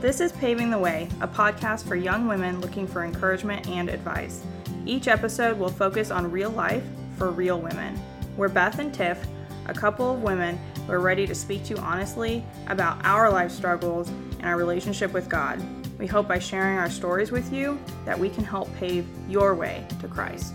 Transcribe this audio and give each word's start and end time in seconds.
This 0.00 0.22
is 0.22 0.32
Paving 0.32 0.70
the 0.70 0.78
Way, 0.78 1.10
a 1.20 1.28
podcast 1.28 1.86
for 1.86 1.94
young 1.94 2.26
women 2.26 2.62
looking 2.62 2.86
for 2.86 3.04
encouragement 3.04 3.68
and 3.68 3.90
advice. 3.90 4.42
Each 4.86 5.08
episode 5.08 5.58
will 5.58 5.68
focus 5.68 6.10
on 6.10 6.30
real 6.30 6.48
life 6.48 6.82
for 7.18 7.30
real 7.30 7.60
women. 7.60 8.00
We're 8.34 8.48
Beth 8.48 8.78
and 8.78 8.94
Tiff, 8.94 9.22
a 9.66 9.74
couple 9.74 10.14
of 10.14 10.22
women 10.22 10.58
who 10.86 10.92
are 10.94 11.00
ready 11.00 11.26
to 11.26 11.34
speak 11.34 11.64
to 11.64 11.74
you 11.74 11.80
honestly 11.82 12.42
about 12.68 13.04
our 13.04 13.30
life 13.30 13.50
struggles 13.50 14.08
and 14.08 14.46
our 14.46 14.56
relationship 14.56 15.12
with 15.12 15.28
God. 15.28 15.62
We 15.98 16.06
hope 16.06 16.26
by 16.26 16.38
sharing 16.38 16.78
our 16.78 16.88
stories 16.88 17.30
with 17.30 17.52
you 17.52 17.78
that 18.06 18.18
we 18.18 18.30
can 18.30 18.42
help 18.42 18.74
pave 18.76 19.06
your 19.28 19.54
way 19.54 19.86
to 20.00 20.08
Christ. 20.08 20.54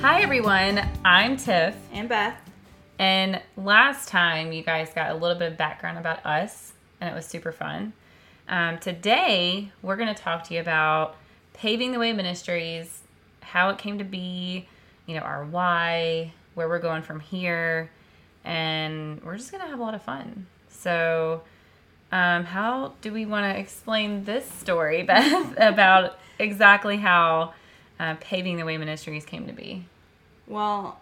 Hi, 0.00 0.20
everyone. 0.20 0.80
I'm 1.04 1.36
Tiff. 1.36 1.76
And 1.92 2.08
Beth. 2.08 2.51
And 2.98 3.40
last 3.56 4.08
time, 4.08 4.52
you 4.52 4.62
guys 4.62 4.90
got 4.94 5.10
a 5.10 5.14
little 5.14 5.38
bit 5.38 5.52
of 5.52 5.58
background 5.58 5.98
about 5.98 6.24
us, 6.24 6.72
and 7.00 7.10
it 7.10 7.14
was 7.14 7.26
super 7.26 7.52
fun. 7.52 7.92
Um, 8.48 8.78
today, 8.78 9.70
we're 9.82 9.96
going 9.96 10.14
to 10.14 10.20
talk 10.20 10.44
to 10.44 10.54
you 10.54 10.60
about 10.60 11.16
Paving 11.54 11.92
the 11.92 11.98
Way 11.98 12.12
Ministries, 12.12 13.02
how 13.40 13.70
it 13.70 13.78
came 13.78 13.98
to 13.98 14.04
be, 14.04 14.68
you 15.06 15.14
know, 15.14 15.22
our 15.22 15.44
why, 15.44 16.32
where 16.54 16.68
we're 16.68 16.78
going 16.78 17.02
from 17.02 17.20
here, 17.20 17.90
and 18.44 19.22
we're 19.22 19.36
just 19.36 19.50
going 19.50 19.62
to 19.62 19.68
have 19.68 19.78
a 19.78 19.82
lot 19.82 19.94
of 19.94 20.02
fun. 20.02 20.46
So, 20.68 21.42
um, 22.10 22.44
how 22.44 22.92
do 23.00 23.12
we 23.12 23.24
want 23.24 23.52
to 23.52 23.58
explain 23.58 24.24
this 24.24 24.44
story, 24.44 25.02
Beth, 25.04 25.54
about 25.56 26.18
exactly 26.38 26.98
how 26.98 27.54
uh, 27.98 28.16
Paving 28.20 28.58
the 28.58 28.64
Way 28.64 28.76
Ministries 28.76 29.24
came 29.24 29.46
to 29.46 29.52
be? 29.52 29.86
Well, 30.46 31.00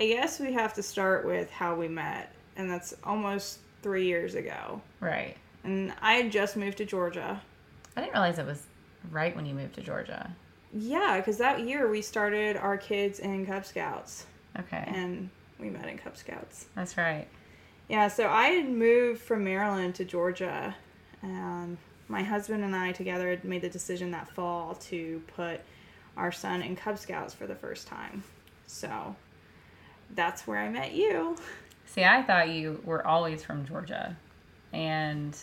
I 0.00 0.06
guess 0.06 0.38
we 0.38 0.52
have 0.52 0.74
to 0.74 0.82
start 0.82 1.26
with 1.26 1.50
how 1.50 1.74
we 1.74 1.88
met, 1.88 2.32
and 2.56 2.70
that's 2.70 2.94
almost 3.04 3.58
three 3.82 4.06
years 4.06 4.34
ago. 4.34 4.80
Right. 5.00 5.36
And 5.64 5.92
I 6.00 6.14
had 6.14 6.30
just 6.30 6.56
moved 6.56 6.78
to 6.78 6.84
Georgia. 6.84 7.40
I 7.96 8.00
didn't 8.00 8.12
realize 8.12 8.38
it 8.38 8.46
was 8.46 8.62
right 9.10 9.34
when 9.34 9.44
you 9.46 9.54
moved 9.54 9.74
to 9.74 9.80
Georgia. 9.80 10.30
Yeah, 10.72 11.16
because 11.18 11.38
that 11.38 11.60
year 11.60 11.88
we 11.88 12.02
started 12.02 12.56
our 12.56 12.76
kids 12.76 13.18
in 13.18 13.44
Cub 13.46 13.64
Scouts, 13.64 14.26
Okay. 14.58 14.84
and 14.86 15.30
we 15.58 15.70
met 15.70 15.88
in 15.88 15.98
Cub 15.98 16.16
Scouts. 16.16 16.66
That's 16.74 16.96
right. 16.96 17.26
Yeah, 17.88 18.08
so 18.08 18.28
I 18.28 18.48
had 18.48 18.68
moved 18.68 19.20
from 19.22 19.42
Maryland 19.44 19.94
to 19.96 20.04
Georgia, 20.04 20.76
and 21.22 21.78
my 22.06 22.22
husband 22.22 22.62
and 22.62 22.76
I 22.76 22.92
together 22.92 23.30
had 23.30 23.44
made 23.44 23.62
the 23.62 23.68
decision 23.68 24.10
that 24.12 24.28
fall 24.30 24.74
to 24.74 25.22
put 25.34 25.60
our 26.16 26.30
son 26.30 26.62
in 26.62 26.76
Cub 26.76 26.98
Scouts 26.98 27.34
for 27.34 27.46
the 27.46 27.54
first 27.54 27.86
time. 27.88 28.22
So 28.66 29.16
that's 30.14 30.46
where 30.46 30.58
I 30.58 30.68
met 30.68 30.94
you. 30.94 31.36
See, 31.86 32.04
I 32.04 32.22
thought 32.22 32.50
you 32.50 32.80
were 32.84 33.06
always 33.06 33.42
from 33.42 33.66
Georgia. 33.66 34.16
And 34.72 35.36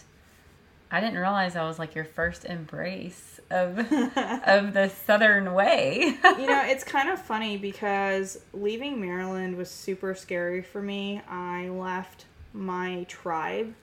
I 0.92 1.00
didn't 1.00 1.18
realize 1.18 1.56
I 1.56 1.68
was 1.68 1.80
like 1.80 1.96
your 1.96 2.06
first 2.06 2.46
embrace 2.46 3.40
of 3.50 3.80
of 4.48 4.74
the 4.74 4.92
southern 5.06 5.54
way. 5.54 6.18
you 6.24 6.46
know, 6.46 6.64
it's 6.66 6.84
kind 6.84 7.10
of 7.10 7.22
funny 7.22 7.58
because 7.58 8.40
leaving 8.54 9.02
Maryland 9.02 9.58
was 9.58 9.70
super 9.70 10.14
scary 10.16 10.62
for 10.62 10.82
me. 10.82 11.22
I 11.28 11.70
left 11.70 12.26
my 12.54 13.06
tribe. 13.10 13.74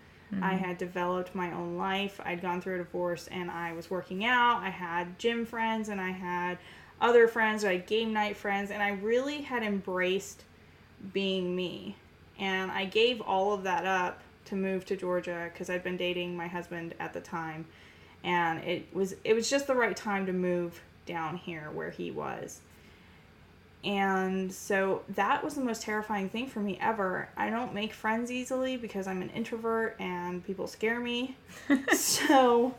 I 0.40 0.54
mm-hmm. 0.54 0.64
had 0.64 0.78
developed 0.78 1.34
my 1.34 1.52
own 1.52 1.76
life. 1.76 2.18
I'd 2.24 2.40
gone 2.40 2.62
through 2.62 2.76
a 2.76 2.78
divorce 2.78 3.28
and 3.30 3.50
I 3.50 3.74
was 3.74 3.90
working 3.90 4.24
out. 4.24 4.62
I 4.62 4.70
had 4.70 5.18
gym 5.18 5.44
friends 5.44 5.90
and 5.90 6.00
I 6.00 6.10
had 6.10 6.56
other 7.02 7.28
friends. 7.28 7.64
I 7.64 7.72
had 7.72 7.86
game 7.86 8.14
night 8.14 8.38
friends. 8.38 8.70
And 8.70 8.82
I 8.82 8.92
really 8.92 9.42
had 9.42 9.62
embraced 9.62 10.44
being 11.12 11.54
me. 11.54 11.96
And 12.38 12.70
I 12.70 12.84
gave 12.84 13.20
all 13.20 13.52
of 13.52 13.62
that 13.64 13.84
up 13.84 14.20
to 14.46 14.56
move 14.56 14.84
to 14.86 14.96
Georgia 14.96 15.50
because 15.52 15.70
I'd 15.70 15.84
been 15.84 15.96
dating 15.96 16.36
my 16.36 16.48
husband 16.48 16.94
at 16.98 17.12
the 17.12 17.20
time. 17.20 17.66
And 18.24 18.62
it 18.64 18.94
was 18.94 19.14
it 19.24 19.34
was 19.34 19.50
just 19.50 19.66
the 19.66 19.74
right 19.74 19.96
time 19.96 20.26
to 20.26 20.32
move 20.32 20.80
down 21.06 21.36
here 21.36 21.70
where 21.72 21.90
he 21.90 22.10
was. 22.10 22.60
And 23.84 24.52
so 24.52 25.02
that 25.10 25.42
was 25.42 25.54
the 25.54 25.60
most 25.60 25.82
terrifying 25.82 26.28
thing 26.28 26.46
for 26.46 26.60
me 26.60 26.78
ever. 26.80 27.28
I 27.36 27.50
don't 27.50 27.74
make 27.74 27.92
friends 27.92 28.30
easily 28.30 28.76
because 28.76 29.08
I'm 29.08 29.22
an 29.22 29.30
introvert 29.30 29.96
and 29.98 30.44
people 30.46 30.68
scare 30.68 31.00
me. 31.00 31.36
so 31.92 32.74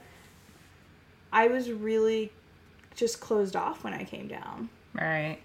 I 1.32 1.48
was 1.48 1.72
really 1.72 2.32
just 2.96 3.20
closed 3.20 3.56
off 3.56 3.84
when 3.84 3.94
I 3.94 4.04
came 4.06 4.28
down. 4.28 4.70
right. 4.94 5.40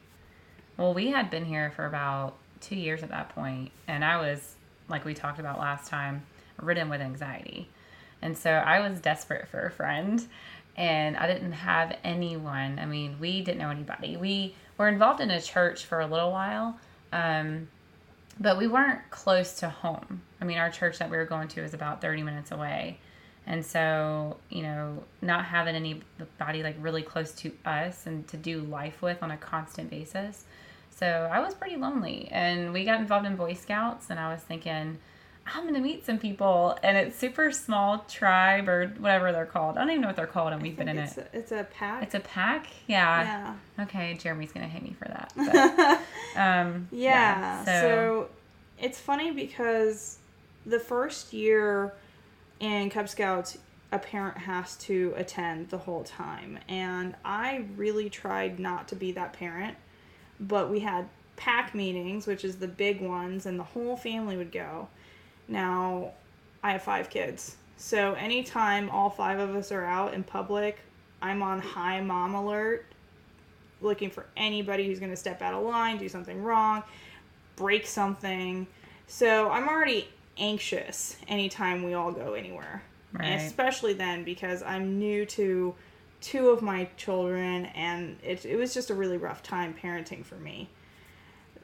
Well, 0.77 0.95
we 0.95 1.11
had 1.11 1.29
been 1.29 1.45
here 1.45 1.73
for 1.75 1.87
about 1.87 2.37
2 2.61 2.77
years 2.77 3.03
at 3.03 3.11
that 3.11 3.31
point, 3.31 3.71
and 3.87 4.05
I 4.05 4.19
was 4.19 4.57
like 4.89 5.05
we 5.05 5.15
talked 5.15 5.39
about 5.39 5.59
last 5.59 5.89
time, 5.89 6.23
ridden 6.61 6.89
with 6.89 7.01
anxiety. 7.01 7.69
And 8.23 8.37
so 8.37 8.51
I 8.51 8.81
was 8.89 9.01
desperate 9.01 9.49
for 9.49 9.67
a 9.67 9.71
friend 9.71 10.27
and 10.77 11.17
I 11.17 11.27
didn't 11.27 11.53
have 11.53 11.97
anyone. 12.05 12.79
I 12.79 12.87
mean, 12.87 13.17
we 13.21 13.43
didn't 13.43 13.59
know 13.59 13.71
anybody. 13.71 14.17
We 14.17 14.55
were 14.77 14.89
involved 14.89 15.21
in 15.21 15.31
a 15.31 15.41
church 15.41 15.85
for 15.85 16.01
a 16.01 16.07
little 16.07 16.31
while, 16.31 16.79
um, 17.13 17.69
but 18.39 18.57
we 18.57 18.69
weren't 18.69 19.01
close 19.11 19.55
to 19.61 19.69
home. 19.69 20.23
I 20.41 20.45
mean, 20.45 20.59
our 20.59 20.71
church 20.71 20.99
that 20.99 21.11
we 21.11 21.17
were 21.17 21.25
going 21.25 21.49
to 21.49 21.63
is 21.63 21.75
about 21.75 22.01
30 22.01 22.23
minutes 22.23 22.53
away. 22.53 22.99
And 23.47 23.65
so, 23.65 24.37
you 24.51 24.63
know, 24.63 25.03
not 25.21 25.47
having 25.47 25.75
anybody 25.75 26.63
like 26.63 26.77
really 26.81 27.03
close 27.03 27.33
to 27.37 27.51
us 27.65 28.07
and 28.07 28.29
to 28.29 28.37
do 28.37 28.61
life 28.61 29.03
with 29.03 29.23
on 29.23 29.31
a 29.31 29.37
constant 29.37 29.91
basis. 29.91 30.45
So 30.99 31.29
I 31.31 31.41
was 31.41 31.55
pretty 31.55 31.77
lonely. 31.77 32.29
And 32.31 32.73
we 32.73 32.85
got 32.85 33.01
involved 33.01 33.27
in 33.27 33.37
Boy 33.37 33.55
Scouts, 33.55 34.11
and 34.11 34.19
I 34.19 34.33
was 34.33 34.43
thinking, 34.43 34.99
I'm 35.55 35.65
gonna 35.65 35.81
meet 35.81 36.05
some 36.05 36.19
people, 36.19 36.77
and 36.83 36.97
it's 36.97 37.17
super 37.17 37.51
small 37.53 38.01
tribe 38.09 38.69
or 38.69 38.89
whatever 38.99 39.33
they're 39.33 39.47
called. 39.47 39.77
I 39.79 39.83
don't 39.83 39.91
even 39.91 40.03
know 40.03 40.09
what 40.09 40.17
they're 40.17 40.27
called, 40.27 40.53
and 40.53 40.61
we've 40.61 40.77
been 40.77 40.89
in 40.89 40.99
it's 40.99 41.17
it. 41.17 41.31
A, 41.33 41.39
it's 41.39 41.53
a 41.53 41.67
pack. 41.73 42.03
It's 42.03 42.15
a 42.15 42.21
pack, 42.21 42.67
yeah. 42.87 43.55
yeah. 43.77 43.85
Okay, 43.85 44.15
Jeremy's 44.15 44.53
gonna 44.53 44.67
hate 44.67 44.83
me 44.83 44.95
for 44.99 45.07
that. 45.07 45.33
But, 46.35 46.37
um, 46.41 46.89
Yeah. 46.91 47.65
So. 47.65 48.29
it's 48.79 49.01
funny 49.01 49.31
because 49.31 50.19
the 50.67 50.81
first 50.81 51.33
year 51.33 51.95
in 52.61 52.91
Cub 52.91 53.09
Scouts, 53.09 53.57
a 53.91 53.99
parent 53.99 54.37
has 54.37 54.77
to 54.77 55.15
attend 55.17 55.71
the 55.71 55.79
whole 55.79 56.05
time. 56.05 56.59
And 56.69 57.15
I 57.25 57.65
really 57.77 58.11
tried 58.11 58.59
not 58.59 58.89
to 58.89 58.97
be 58.97 59.13
that 59.13 59.33
parent, 59.33 59.77
but 60.41 60.71
we 60.71 60.81
had 60.81 61.09
pack 61.37 61.75
meetings, 61.75 62.27
which 62.27 62.45
is 62.45 62.57
the 62.57 62.69
big 62.69 63.01
ones, 63.01 63.47
and 63.47 63.59
the 63.59 63.65
whole 63.65 63.97
family 63.97 64.37
would 64.37 64.53
go. 64.53 64.89
Now, 65.47 66.13
I 66.63 66.73
have 66.73 66.83
five 66.83 67.11
kids. 67.11 67.57
So 67.77 68.15
anytime 68.15 68.91
all 68.91 69.09
five 69.09 69.39
of 69.39 69.55
us 69.55 69.71
are 69.71 69.85
out 69.85 70.13
in 70.15 70.25
public, 70.25 70.81
I'm 71.23 71.43
on 71.43 71.61
high 71.61 72.01
mom 72.01 72.35
alert, 72.35 72.87
looking 73.81 74.11
for 74.11 74.27
anybody 74.37 74.87
who's 74.87 74.99
going 74.99 75.13
to 75.13 75.17
step 75.17 75.43
out 75.43 75.55
of 75.55 75.63
line, 75.63 75.97
do 75.99 76.09
something 76.09 76.43
wrong, 76.43 76.83
break 77.57 77.87
something. 77.87 78.67
So 79.07 79.51
I'm 79.51 79.69
already 79.69 80.09
anxious 80.37 81.17
anytime 81.29 81.83
we 81.83 81.95
all 81.95 82.13
go 82.13 82.35
anywhere. 82.35 82.83
Right. 83.11 83.41
especially 83.41 83.95
then 83.95 84.23
because 84.23 84.63
I'm 84.63 84.99
new 84.99 85.25
to 85.25 85.75
two 86.21 86.49
of 86.51 86.63
my 86.63 86.89
children 86.97 87.67
and 87.67 88.19
it, 88.23 88.45
it 88.45 88.57
was 88.57 88.75
just 88.75 88.91
a 88.91 88.95
really 88.95 89.17
rough 89.17 89.43
time 89.43 89.75
parenting 89.81 90.25
for 90.25 90.37
me. 90.37 90.69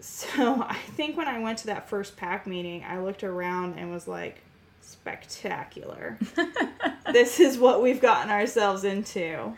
So 0.00 0.62
I 0.68 0.76
think 0.96 1.16
when 1.16 1.28
I 1.28 1.38
went 1.40 1.58
to 1.58 1.66
that 1.68 1.88
first 1.88 2.16
pack 2.16 2.46
meeting, 2.46 2.84
I 2.88 2.98
looked 3.00 3.24
around 3.24 3.78
and 3.78 3.90
was 3.90 4.06
like, 4.06 4.40
spectacular. 4.80 6.18
this 7.12 7.40
is 7.40 7.58
what 7.58 7.82
we've 7.82 8.00
gotten 8.00 8.30
ourselves 8.30 8.84
into. 8.84 9.52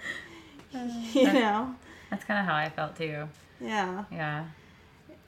Uh, 0.75 0.89
you 1.13 1.33
know? 1.33 1.75
That's 2.11 2.25
kind 2.25 2.41
of 2.41 2.47
how 2.47 2.55
I 2.55 2.69
felt 2.69 2.97
too. 2.97 3.29
Yeah. 3.61 4.05
Yeah, 4.13 4.45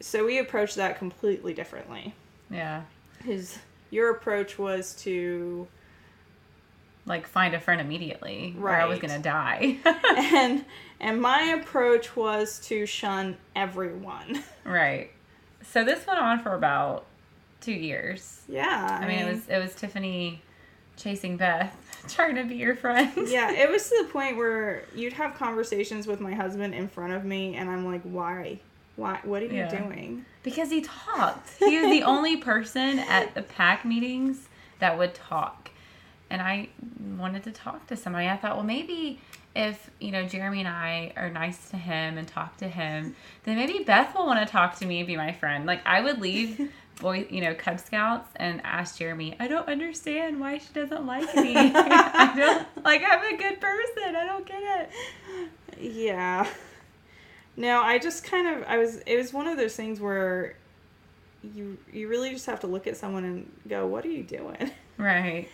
So 0.00 0.25
we 0.25 0.39
approached 0.39 0.77
that 0.77 0.99
completely 0.99 1.55
differently. 1.55 2.14
yeah. 2.50 2.82
His 3.25 3.59
your 3.91 4.11
approach 4.11 4.59
was 4.59 4.94
to 5.03 5.67
Like 7.08 7.26
find 7.26 7.55
a 7.55 7.60
friend 7.60 7.81
immediately, 7.81 8.55
or 8.60 8.70
I 8.70 8.84
was 8.84 8.99
gonna 8.99 9.19
die. 9.19 9.78
and 10.16 10.64
and 11.00 11.20
my 11.20 11.56
approach 11.60 12.14
was 12.14 12.58
to 12.66 12.84
shun 12.87 13.37
everyone. 13.56 14.43
right. 14.64 15.10
So 15.70 15.84
this 15.84 16.06
went 16.06 16.20
on 16.20 16.40
for 16.40 16.55
about 16.55 17.06
two 17.60 17.72
years. 17.72 18.43
Yeah. 18.49 18.99
I 19.02 19.06
mean, 19.06 19.19
it 19.20 19.32
was 19.32 19.49
it 19.49 19.58
was 19.58 19.75
Tiffany 19.75 20.43
chasing 20.96 21.37
Beth, 21.37 21.75
trying 22.08 22.34
to 22.37 22.44
be 22.44 22.56
your 22.56 22.75
friend. 22.76 23.12
Yeah, 23.28 23.50
it 23.62 23.70
was 23.70 23.88
to 23.88 24.02
the 24.02 24.08
point 24.12 24.37
where 24.37 24.84
you'd 24.94 25.12
have 25.14 25.34
conversations 25.34 26.06
with 26.06 26.20
my 26.20 26.34
husband 26.34 26.75
in 26.75 26.88
front 26.88 27.12
of 27.14 27.25
me 27.25 27.54
and 27.56 27.70
I'm 27.70 27.84
like, 27.87 28.02
"Why? 28.02 28.61
Why 28.96 29.19
what 29.22 29.43
are 29.43 29.46
you 29.46 29.52
Yeah. 29.54 29.70
doing?" 29.84 30.25
Because 30.43 30.70
he 30.70 30.82
talked. 30.82 31.50
He 31.58 31.78
was 31.81 31.90
the 31.90 32.02
only 32.02 32.37
person 32.37 32.99
at 33.00 33.34
the 33.34 33.43
pack 33.43 33.84
meetings 33.84 34.49
that 34.78 34.96
would 34.99 35.14
talk. 35.14 35.70
And 36.30 36.42
I 36.42 36.69
wanted 37.16 37.44
to 37.44 37.52
talk 37.52 37.86
to 37.88 37.96
somebody. 37.96 38.28
I 38.28 38.36
thought, 38.36 38.56
well, 38.56 38.66
maybe 38.66 39.20
if 39.56 39.90
you 39.98 40.12
know 40.12 40.25
Jeremy 40.25 40.60
and 40.60 40.69
I 40.69 41.12
are 41.16 41.30
nice 41.30 41.70
to 41.70 41.76
him 41.76 42.19
and 42.19 42.28
talk 42.28 42.56
to 42.58 42.69
him, 42.69 43.16
then 43.44 43.56
maybe 43.56 43.82
Beth 43.82 44.14
will 44.14 44.26
want 44.26 44.46
to 44.46 44.50
talk 44.50 44.78
to 44.78 44.86
me 44.86 44.98
and 44.98 45.06
be 45.06 45.16
my 45.16 45.32
friend. 45.32 45.66
Like 45.66 45.80
I 45.86 46.00
would 46.00 46.20
leave 46.20 46.70
boy, 47.00 47.26
you 47.30 47.40
know, 47.40 47.54
Cub 47.54 47.78
Scouts 47.80 48.28
and 48.36 48.60
ask 48.64 48.98
Jeremy, 48.98 49.36
I 49.38 49.48
don't 49.48 49.69
understand 49.69 50.40
why 50.40 50.58
she 50.58 50.72
doesn't 50.72 51.06
like 51.06 51.34
me. 51.36 51.54
I 51.56 52.32
don't 52.36 52.84
like 52.84 53.02
I'm 53.06 53.34
a 53.34 53.36
good 53.36 53.60
person. 53.60 54.16
I 54.16 54.25
don't 54.26 54.46
get 54.46 54.62
it. 54.62 54.90
Yeah. 55.80 56.48
No, 57.56 57.82
I 57.82 57.98
just 57.98 58.25
kind 58.25 58.46
of 58.46 58.64
I 58.69 58.78
was 58.78 58.98
it 58.98 59.16
was 59.16 59.32
one 59.32 59.46
of 59.46 59.56
those 59.56 59.75
things 59.75 60.00
where 60.00 60.56
you 61.42 61.78
you 61.92 62.08
really 62.08 62.30
just 62.30 62.46
have 62.46 62.60
to 62.60 62.66
look 62.66 62.86
at 62.86 62.96
someone 62.96 63.25
and 63.25 63.50
go, 63.69 63.86
"What 63.86 64.04
are 64.04 64.10
you 64.10 64.22
doing?" 64.22 64.70
Right. 64.96 65.48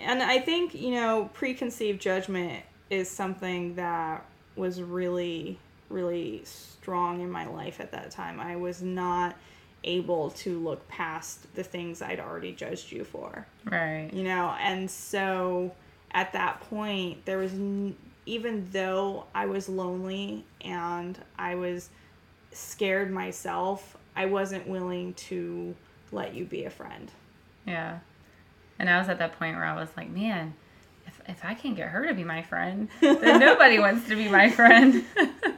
And 0.00 0.22
I 0.22 0.38
think, 0.38 0.74
you 0.74 0.92
know, 0.92 1.30
preconceived 1.32 2.00
judgment 2.00 2.64
is 2.88 3.08
something 3.08 3.74
that 3.76 4.24
was 4.56 4.82
really 4.82 5.58
really 5.90 6.40
strong 6.44 7.20
in 7.20 7.30
my 7.30 7.46
life 7.46 7.80
at 7.80 7.92
that 7.92 8.10
time. 8.10 8.40
I 8.40 8.56
was 8.56 8.80
not 8.80 9.36
able 9.84 10.30
to 10.30 10.58
look 10.58 10.86
past 10.88 11.52
the 11.54 11.62
things 11.62 12.02
I'd 12.02 12.20
already 12.20 12.52
judged 12.52 12.92
you 12.92 13.04
for. 13.04 13.46
Right. 13.64 14.10
You 14.12 14.24
know, 14.24 14.54
and 14.60 14.90
so 14.90 15.72
at 16.12 16.32
that 16.32 16.60
point 16.60 17.24
there 17.24 17.38
was 17.38 17.52
n- 17.52 17.96
even 18.26 18.68
though 18.70 19.24
I 19.34 19.46
was 19.46 19.68
lonely 19.68 20.44
and 20.60 21.18
I 21.38 21.54
was 21.56 21.88
scared 22.52 23.10
myself, 23.10 23.96
I 24.14 24.26
wasn't 24.26 24.66
willing 24.68 25.14
to 25.14 25.74
let 26.12 26.34
you 26.34 26.44
be 26.44 26.64
a 26.64 26.70
friend. 26.70 27.10
Yeah. 27.66 27.98
And 28.80 28.88
I 28.88 28.98
was 28.98 29.10
at 29.10 29.18
that 29.18 29.38
point 29.38 29.56
where 29.56 29.66
I 29.66 29.78
was 29.78 29.90
like, 29.94 30.08
man, 30.08 30.54
if, 31.06 31.20
if 31.28 31.44
I 31.44 31.52
can't 31.52 31.76
get 31.76 31.90
her 31.90 32.06
to 32.06 32.14
be 32.14 32.24
my 32.24 32.40
friend, 32.42 32.88
then 33.00 33.38
nobody 33.38 33.78
wants 33.78 34.08
to 34.08 34.16
be 34.16 34.26
my 34.26 34.48
friend. 34.48 35.04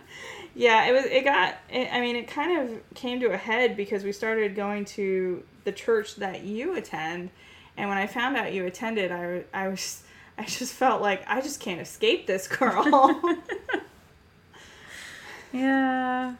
yeah, 0.56 0.86
it 0.86 0.92
was. 0.92 1.04
It 1.04 1.24
got. 1.24 1.54
It, 1.70 1.88
I 1.92 2.00
mean, 2.00 2.16
it 2.16 2.26
kind 2.26 2.58
of 2.69 2.94
came 2.94 3.20
to 3.20 3.30
a 3.30 3.36
head 3.36 3.76
because 3.76 4.02
we 4.02 4.10
started 4.10 4.56
going 4.56 4.84
to 4.86 5.44
the 5.62 5.70
church 5.70 6.16
that 6.16 6.42
you 6.42 6.74
attend, 6.74 7.30
and 7.76 7.88
when 7.88 7.96
I 7.96 8.08
found 8.08 8.36
out 8.36 8.52
you 8.52 8.66
attended, 8.66 9.12
I 9.12 9.44
I 9.54 9.69
was 9.69 10.02
I 10.36 10.42
just 10.42 10.74
felt 10.74 11.00
like 11.00 11.22
I 11.28 11.40
just 11.40 11.60
can't 11.60 11.80
escape 11.80 12.26
this 12.26 12.48
girl. 12.48 13.20
yeah, 15.52 16.34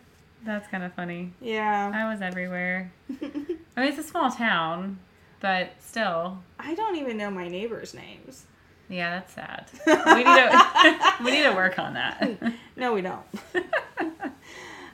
that's 0.45 0.67
kind 0.69 0.83
of 0.83 0.93
funny. 0.95 1.33
yeah. 1.41 1.93
I 1.95 2.11
was 2.11 2.21
everywhere. 2.21 2.93
I 3.09 3.25
mean, 3.25 3.59
it's 3.77 3.99
a 3.99 4.03
small 4.03 4.33
town, 4.33 4.99
but 5.43 5.73
still. 5.81 6.39
I 6.59 6.75
don't 6.75 6.97
even 6.97 7.19
know 7.19 7.31
my 7.31 7.49
neighbors' 7.49 7.93
names. 7.93 8.47
Yeah, 8.89 9.11
that's 9.11 9.35
sad. 9.35 9.67
We 10.07 10.25
need 10.25 10.25
to 10.25 11.15
we 11.25 11.31
need 11.33 11.43
to 11.43 11.53
work 11.55 11.79
on 11.79 11.95
that. 11.95 12.39
No, 12.77 12.95
we 12.95 13.03
don't. 13.03 13.23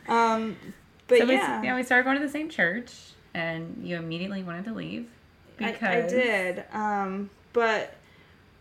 um, 0.08 0.56
but 1.06 1.18
so 1.18 1.26
we, 1.26 1.34
yeah, 1.34 1.62
yeah, 1.62 1.76
we 1.76 1.84
started 1.84 2.04
going 2.04 2.18
to 2.18 2.22
the 2.26 2.30
same 2.30 2.48
church, 2.48 2.92
and 3.34 3.80
you 3.82 3.96
immediately 3.96 4.42
wanted 4.42 4.64
to 4.64 4.72
leave 4.74 5.08
I, 5.60 5.76
I 5.80 6.00
did. 6.02 6.64
Um, 6.72 7.30
but 7.52 7.94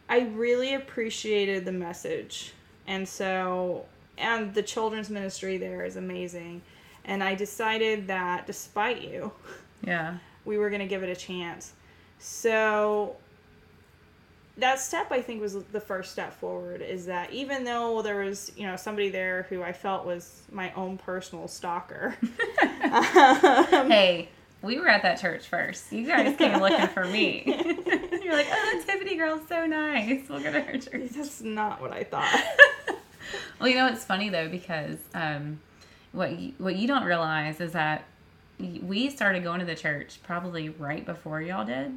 I 0.08 0.22
really 0.36 0.76
appreciated 0.76 1.66
the 1.66 1.72
message, 1.72 2.54
and 2.86 3.08
so 3.08 3.86
and 4.18 4.54
the 4.54 4.64
children's 4.64 5.10
ministry 5.10 5.58
there 5.58 5.84
is 5.84 5.96
amazing, 5.96 6.62
and 7.06 7.24
I 7.24 7.36
decided 7.36 8.08
that 8.08 8.46
despite 8.48 9.02
you, 9.02 9.32
Yeah, 9.82 10.18
we 10.46 10.58
were 10.58 10.70
going 10.70 10.82
to 10.82 10.88
give 10.88 11.04
it 11.04 11.10
a 11.10 11.16
chance. 11.16 11.74
So 12.20 13.16
that 14.58 14.80
step 14.80 15.12
I 15.12 15.22
think 15.22 15.42
was 15.42 15.64
the 15.66 15.80
first 15.80 16.12
step 16.12 16.34
forward 16.34 16.82
is 16.82 17.06
that 17.06 17.32
even 17.32 17.64
though 17.64 18.02
there 18.02 18.18
was, 18.24 18.52
you 18.58 18.66
know, 18.66 18.76
somebody 18.76 19.10
there 19.10 19.46
who 19.50 19.62
I 19.62 19.72
felt 19.72 20.06
was 20.06 20.42
my 20.52 20.72
own 20.74 20.98
personal 20.98 21.48
stalker. 21.48 22.16
um, 22.62 23.90
hey, 23.92 24.30
we 24.62 24.80
were 24.80 24.88
at 24.88 25.04
that 25.04 25.20
church 25.22 25.48
first. 25.48 25.92
You 25.92 26.08
guys 26.08 26.36
came 26.36 26.60
looking 26.60 26.88
for 26.88 27.06
me. 27.06 27.44
You're 28.24 28.36
like, 28.36 28.48
oh, 28.50 28.72
that 28.74 28.84
Tiffany 28.86 29.16
girl's 29.16 29.48
so 29.48 29.66
nice. 29.66 30.28
We'll 30.28 30.42
go 30.42 30.52
to 30.52 30.62
her 30.62 30.78
church. 30.78 31.12
that's 31.12 31.42
not 31.42 31.80
what 31.80 31.92
I 31.92 32.04
thought. 32.04 32.28
Well, 33.60 33.68
you 33.68 33.76
know 33.76 33.88
it's 33.88 34.06
funny 34.06 34.30
though 34.30 34.48
because 34.50 34.98
um, 35.14 35.60
what 36.12 36.38
you, 36.40 36.54
what 36.58 36.76
you 36.76 36.88
don't 36.88 37.04
realize 37.04 37.60
is 37.60 37.74
that 37.74 38.06
we 38.60 39.10
started 39.10 39.44
going 39.44 39.60
to 39.60 39.66
the 39.66 39.76
church 39.76 40.20
probably 40.24 40.70
right 40.70 41.06
before 41.06 41.42
y'all 41.42 41.66
did, 41.66 41.88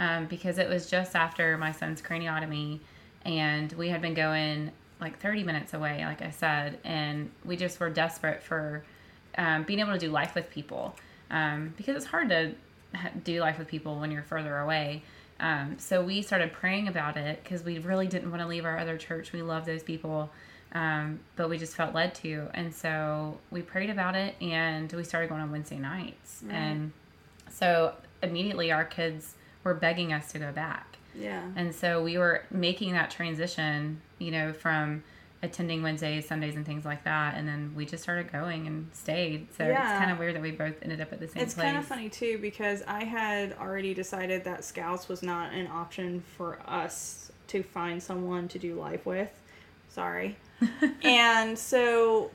um, 0.00 0.26
because 0.26 0.58
it 0.58 0.68
was 0.68 0.88
just 0.88 1.14
after 1.14 1.56
my 1.58 1.72
son's 1.72 2.00
craniotomy, 2.00 2.80
and 3.24 3.72
we 3.72 3.88
had 3.88 4.00
been 4.00 4.14
going 4.14 4.70
like 5.00 5.18
30 5.20 5.44
minutes 5.44 5.74
away, 5.74 6.04
like 6.04 6.22
I 6.22 6.30
said, 6.30 6.78
and 6.84 7.30
we 7.44 7.56
just 7.56 7.78
were 7.78 7.90
desperate 7.90 8.42
for 8.42 8.84
um, 9.36 9.64
being 9.64 9.80
able 9.80 9.92
to 9.92 9.98
do 9.98 10.10
life 10.10 10.34
with 10.34 10.50
people, 10.50 10.96
um, 11.30 11.74
because 11.76 11.96
it's 11.96 12.06
hard 12.06 12.30
to 12.30 12.52
do 13.22 13.40
life 13.40 13.58
with 13.58 13.68
people 13.68 14.00
when 14.00 14.10
you're 14.10 14.22
further 14.22 14.58
away. 14.58 15.02
Um, 15.40 15.76
so 15.78 16.02
we 16.02 16.22
started 16.22 16.52
praying 16.52 16.88
about 16.88 17.16
it 17.16 17.42
because 17.44 17.62
we 17.62 17.78
really 17.78 18.08
didn't 18.08 18.30
want 18.30 18.42
to 18.42 18.48
leave 18.48 18.64
our 18.64 18.78
other 18.78 18.96
church. 18.96 19.32
We 19.32 19.42
love 19.42 19.66
those 19.66 19.82
people 19.82 20.30
um, 20.72 21.20
but 21.36 21.48
we 21.48 21.58
just 21.58 21.74
felt 21.76 21.94
led 21.94 22.14
to. 22.16 22.48
And 22.54 22.74
so 22.74 23.38
we 23.50 23.62
prayed 23.62 23.90
about 23.90 24.14
it 24.14 24.34
and 24.40 24.92
we 24.92 25.04
started 25.04 25.28
going 25.28 25.40
on 25.40 25.50
Wednesday 25.50 25.78
nights. 25.78 26.42
And 26.48 26.92
so 27.50 27.94
immediately 28.22 28.70
our 28.72 28.84
kids 28.84 29.34
were 29.64 29.74
begging 29.74 30.12
us 30.12 30.30
to 30.32 30.38
go 30.38 30.52
back. 30.52 30.96
yeah. 31.14 31.42
And 31.56 31.74
so 31.74 32.02
we 32.02 32.18
were 32.18 32.44
making 32.50 32.92
that 32.92 33.10
transition, 33.10 34.00
you 34.18 34.30
know, 34.30 34.52
from 34.52 35.02
attending 35.42 35.82
Wednesdays, 35.82 36.26
Sundays, 36.26 36.56
and 36.56 36.66
things 36.66 36.84
like 36.84 37.04
that. 37.04 37.34
And 37.36 37.46
then 37.48 37.72
we 37.76 37.86
just 37.86 38.02
started 38.02 38.30
going 38.32 38.66
and 38.66 38.88
stayed. 38.92 39.46
So 39.56 39.66
Yeah. 39.66 39.90
it's 39.92 39.98
kind 39.98 40.10
of 40.10 40.18
weird 40.18 40.34
that 40.34 40.42
we 40.42 40.50
both 40.50 40.74
ended 40.82 41.00
up 41.00 41.12
at 41.12 41.20
the 41.20 41.28
same 41.28 41.42
It's 41.42 41.54
place. 41.54 41.64
kind 41.66 41.76
of 41.78 41.84
funny 41.84 42.08
too 42.08 42.38
because 42.38 42.82
I 42.86 43.04
had 43.04 43.52
already 43.54 43.94
decided 43.94 44.44
that 44.44 44.64
scouts 44.64 45.08
was 45.08 45.22
not 45.22 45.52
an 45.52 45.68
option 45.68 46.22
for 46.36 46.58
us 46.66 47.30
to 47.48 47.62
find 47.62 48.02
someone 48.02 48.48
to 48.48 48.58
do 48.58 48.74
life 48.74 49.06
with. 49.06 49.30
Sorry. 49.88 50.36
and 51.02 51.58
so 51.58 52.30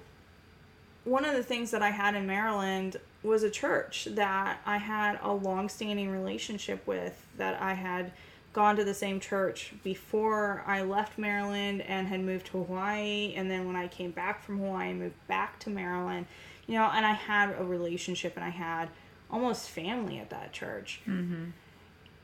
one 1.03 1.25
of 1.25 1.35
the 1.35 1.43
things 1.43 1.71
that 1.71 1.81
I 1.81 1.89
had 1.89 2.15
in 2.15 2.25
Maryland 2.25 2.97
was 3.23 3.43
a 3.43 3.49
church 3.49 4.07
that 4.11 4.59
I 4.65 4.77
had 4.77 5.19
a 5.21 5.31
long-standing 5.31 6.09
relationship 6.09 6.85
with 6.85 7.25
that 7.37 7.61
I 7.61 7.73
had 7.73 8.11
gone 8.51 8.75
to 8.75 8.83
the 8.83 8.93
same 8.93 9.19
church 9.19 9.73
before 9.83 10.63
I 10.67 10.83
left 10.83 11.17
Maryland 11.17 11.81
and 11.81 12.07
had 12.07 12.21
moved 12.21 12.47
to 12.47 12.63
Hawaii. 12.63 13.33
And 13.35 13.49
then 13.49 13.65
when 13.65 13.75
I 13.75 13.87
came 13.87 14.11
back 14.11 14.43
from 14.43 14.59
Hawaii 14.59 14.89
I 14.89 14.93
moved 14.93 15.27
back 15.27 15.59
to 15.59 15.69
Maryland. 15.69 16.27
You 16.67 16.75
know 16.75 16.89
and 16.93 17.05
I 17.05 17.13
had 17.13 17.55
a 17.57 17.63
relationship 17.63 18.33
and 18.35 18.45
I 18.45 18.49
had 18.49 18.89
almost 19.29 19.69
family 19.69 20.19
at 20.19 20.29
that 20.29 20.53
church. 20.53 21.01
Mm-hmm. 21.07 21.45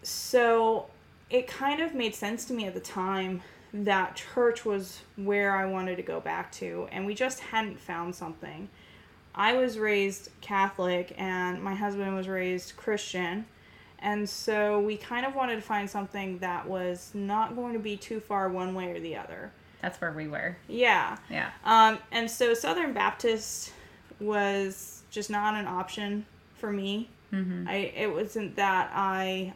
so 0.03 0.87
it 1.29 1.47
kind 1.47 1.79
of 1.81 1.93
made 1.93 2.15
sense 2.15 2.45
to 2.45 2.53
me 2.53 2.65
at 2.65 2.73
the 2.73 2.79
time 2.79 3.41
that 3.73 4.15
church 4.15 4.65
was 4.65 5.01
where 5.15 5.55
I 5.55 5.65
wanted 5.65 5.97
to 5.97 6.01
go 6.01 6.19
back 6.19 6.51
to, 6.53 6.87
and 6.91 7.05
we 7.05 7.13
just 7.13 7.39
hadn't 7.39 7.79
found 7.79 8.15
something. 8.15 8.69
I 9.35 9.53
was 9.53 9.77
raised 9.77 10.29
Catholic, 10.41 11.13
and 11.17 11.61
my 11.61 11.75
husband 11.75 12.15
was 12.15 12.27
raised 12.27 12.75
Christian, 12.75 13.45
and 13.99 14.27
so 14.29 14.79
we 14.79 14.97
kind 14.97 15.25
of 15.25 15.35
wanted 15.35 15.55
to 15.55 15.61
find 15.61 15.89
something 15.89 16.39
that 16.39 16.67
was 16.67 17.11
not 17.13 17.55
going 17.55 17.73
to 17.73 17.79
be 17.79 17.97
too 17.97 18.19
far 18.19 18.49
one 18.49 18.73
way 18.73 18.91
or 18.91 18.99
the 18.99 19.15
other. 19.15 19.51
That's 19.81 19.99
where 20.01 20.11
we 20.11 20.27
were. 20.27 20.57
Yeah. 20.67 21.17
Yeah. 21.29 21.49
Um, 21.63 21.99
and 22.11 22.29
so 22.29 22.53
Southern 22.53 22.93
Baptist 22.93 23.71
was 24.19 25.03
just 25.09 25.29
not 25.29 25.55
an 25.55 25.67
option 25.67 26.25
for 26.55 26.71
me. 26.71 27.09
Mm-hmm. 27.33 27.67
I 27.67 27.75
it 27.95 28.13
wasn't 28.13 28.55
that 28.55 28.91
I 28.93 29.53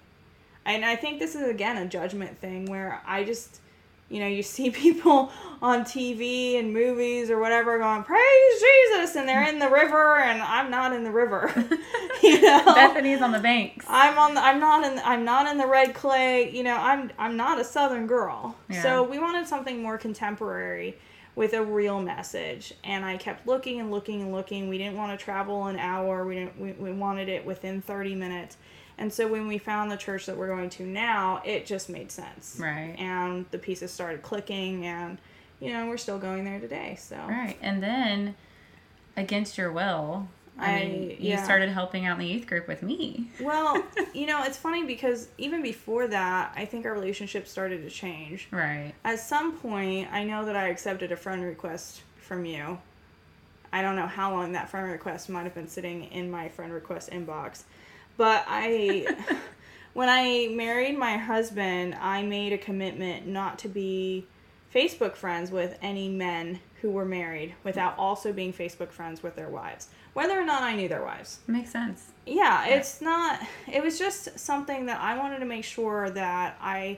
and 0.65 0.85
I 0.85 0.95
think 0.95 1.19
this 1.19 1.35
is 1.35 1.47
again 1.47 1.77
a 1.77 1.87
judgment 1.87 2.39
thing 2.39 2.65
where 2.67 3.01
I 3.05 3.23
just 3.23 3.59
you 4.09 4.19
know, 4.19 4.27
you 4.27 4.43
see 4.43 4.69
people 4.85 5.31
on 5.61 5.83
TV 5.83 6.59
and 6.59 6.73
movies 6.73 7.29
or 7.29 7.39
whatever 7.39 7.79
going, 7.79 8.03
Praise 8.03 8.61
Jesus 8.61 9.15
and 9.15 9.27
they're 9.27 9.47
in 9.47 9.59
the 9.59 9.69
river 9.69 10.17
and 10.17 10.41
I'm 10.41 10.69
not 10.69 10.93
in 10.93 11.03
the 11.03 11.11
river. 11.11 11.51
you 12.23 12.41
know? 12.41 12.73
Bethany's 12.75 13.21
on 13.21 13.31
the 13.31 13.39
banks. 13.39 13.85
I'm 13.87 14.17
on 14.17 14.33
the, 14.33 14.41
I'm 14.41 14.59
not 14.59 14.83
in 14.83 14.99
I'm 15.03 15.23
not 15.23 15.47
in 15.47 15.57
the 15.57 15.67
red 15.67 15.93
clay, 15.93 16.51
you 16.51 16.63
know, 16.63 16.75
I'm 16.75 17.11
I'm 17.17 17.37
not 17.37 17.59
a 17.59 17.63
southern 17.63 18.07
girl. 18.07 18.55
Yeah. 18.69 18.81
So 18.81 19.03
we 19.03 19.19
wanted 19.19 19.47
something 19.47 19.81
more 19.81 19.97
contemporary 19.97 20.97
with 21.35 21.53
a 21.53 21.63
real 21.63 21.99
message 22.01 22.73
and 22.83 23.03
I 23.05 23.17
kept 23.17 23.47
looking 23.47 23.79
and 23.79 23.89
looking 23.89 24.21
and 24.21 24.31
looking. 24.31 24.67
We 24.69 24.77
didn't 24.77 24.97
want 24.97 25.17
to 25.17 25.23
travel 25.23 25.67
an 25.67 25.79
hour. 25.79 26.25
We 26.25 26.35
didn't 26.35 26.59
we, 26.59 26.73
we 26.73 26.91
wanted 26.91 27.29
it 27.29 27.45
within 27.45 27.81
30 27.81 28.15
minutes. 28.15 28.57
And 28.97 29.11
so 29.11 29.27
when 29.27 29.47
we 29.47 29.57
found 29.57 29.91
the 29.91 29.97
church 29.97 30.25
that 30.27 30.37
we're 30.37 30.47
going 30.47 30.69
to 30.71 30.83
now, 30.83 31.41
it 31.43 31.65
just 31.65 31.89
made 31.89 32.11
sense. 32.11 32.57
Right. 32.59 32.95
And 32.97 33.45
the 33.51 33.57
pieces 33.57 33.91
started 33.91 34.21
clicking 34.21 34.85
and 34.85 35.17
you 35.59 35.71
know, 35.71 35.87
we're 35.87 35.97
still 35.97 36.19
going 36.19 36.43
there 36.43 36.59
today. 36.59 36.97
So 36.99 37.15
Right. 37.15 37.57
And 37.61 37.81
then, 37.81 38.35
against 39.15 39.57
your 39.57 39.71
will, 39.71 40.27
I, 40.57 40.79
mean, 40.79 41.09
I- 41.11 41.13
you 41.13 41.29
yeah. 41.29 41.43
started 41.43 41.69
helping 41.69 42.05
out 42.05 42.19
in 42.19 42.25
the 42.27 42.31
youth 42.31 42.47
group 42.47 42.67
with 42.67 42.83
me. 42.83 43.31
Well, 43.39 43.83
you 44.13 44.25
know, 44.25 44.43
it's 44.43 44.57
funny 44.57 44.83
because 44.85 45.29
even 45.37 45.61
before 45.61 46.07
that, 46.07 46.53
I 46.55 46.65
think 46.65 46.85
our 46.85 46.93
relationship 46.93 47.47
started 47.47 47.81
to 47.83 47.89
change. 47.89 48.47
Right. 48.51 48.93
At 49.03 49.19
some 49.19 49.53
point, 49.53 50.09
I 50.11 50.23
know 50.23 50.45
that 50.45 50.55
I 50.55 50.67
accepted 50.67 51.11
a 51.11 51.15
friend 51.15 51.43
request 51.43 52.01
from 52.17 52.45
you. 52.45 52.77
I 53.71 53.81
don't 53.81 53.95
know 53.95 54.05
how 54.05 54.31
long 54.31 54.51
that 54.51 54.69
friend 54.69 54.91
request 54.91 55.29
might 55.29 55.43
have 55.43 55.55
been 55.55 55.67
sitting 55.67 56.03
in 56.05 56.29
my 56.29 56.49
friend 56.49 56.71
request 56.71 57.09
inbox. 57.09 57.63
But 58.17 58.45
I, 58.47 59.07
when 59.93 60.09
I 60.09 60.49
married 60.53 60.97
my 60.97 61.17
husband, 61.17 61.95
I 61.95 62.23
made 62.23 62.53
a 62.53 62.57
commitment 62.57 63.27
not 63.27 63.59
to 63.59 63.67
be 63.67 64.27
Facebook 64.73 65.15
friends 65.15 65.51
with 65.51 65.77
any 65.81 66.09
men 66.09 66.59
who 66.81 66.89
were 66.91 67.05
married 67.05 67.53
without 67.63 67.97
also 67.97 68.33
being 68.33 68.51
Facebook 68.51 68.91
friends 68.91 69.23
with 69.23 69.35
their 69.35 69.49
wives, 69.49 69.87
whether 70.13 70.39
or 70.39 70.43
not 70.43 70.63
I 70.63 70.75
knew 70.75 70.87
their 70.89 71.03
wives 71.03 71.39
Makes 71.47 71.71
sense. 71.71 72.11
yeah, 72.25 72.65
it's 72.65 72.99
not. 73.01 73.39
It 73.71 73.81
was 73.83 73.97
just 73.97 74.37
something 74.37 74.87
that 74.87 74.99
I 74.99 75.17
wanted 75.17 75.39
to 75.39 75.45
make 75.45 75.63
sure 75.63 76.09
that 76.09 76.57
I 76.59 76.97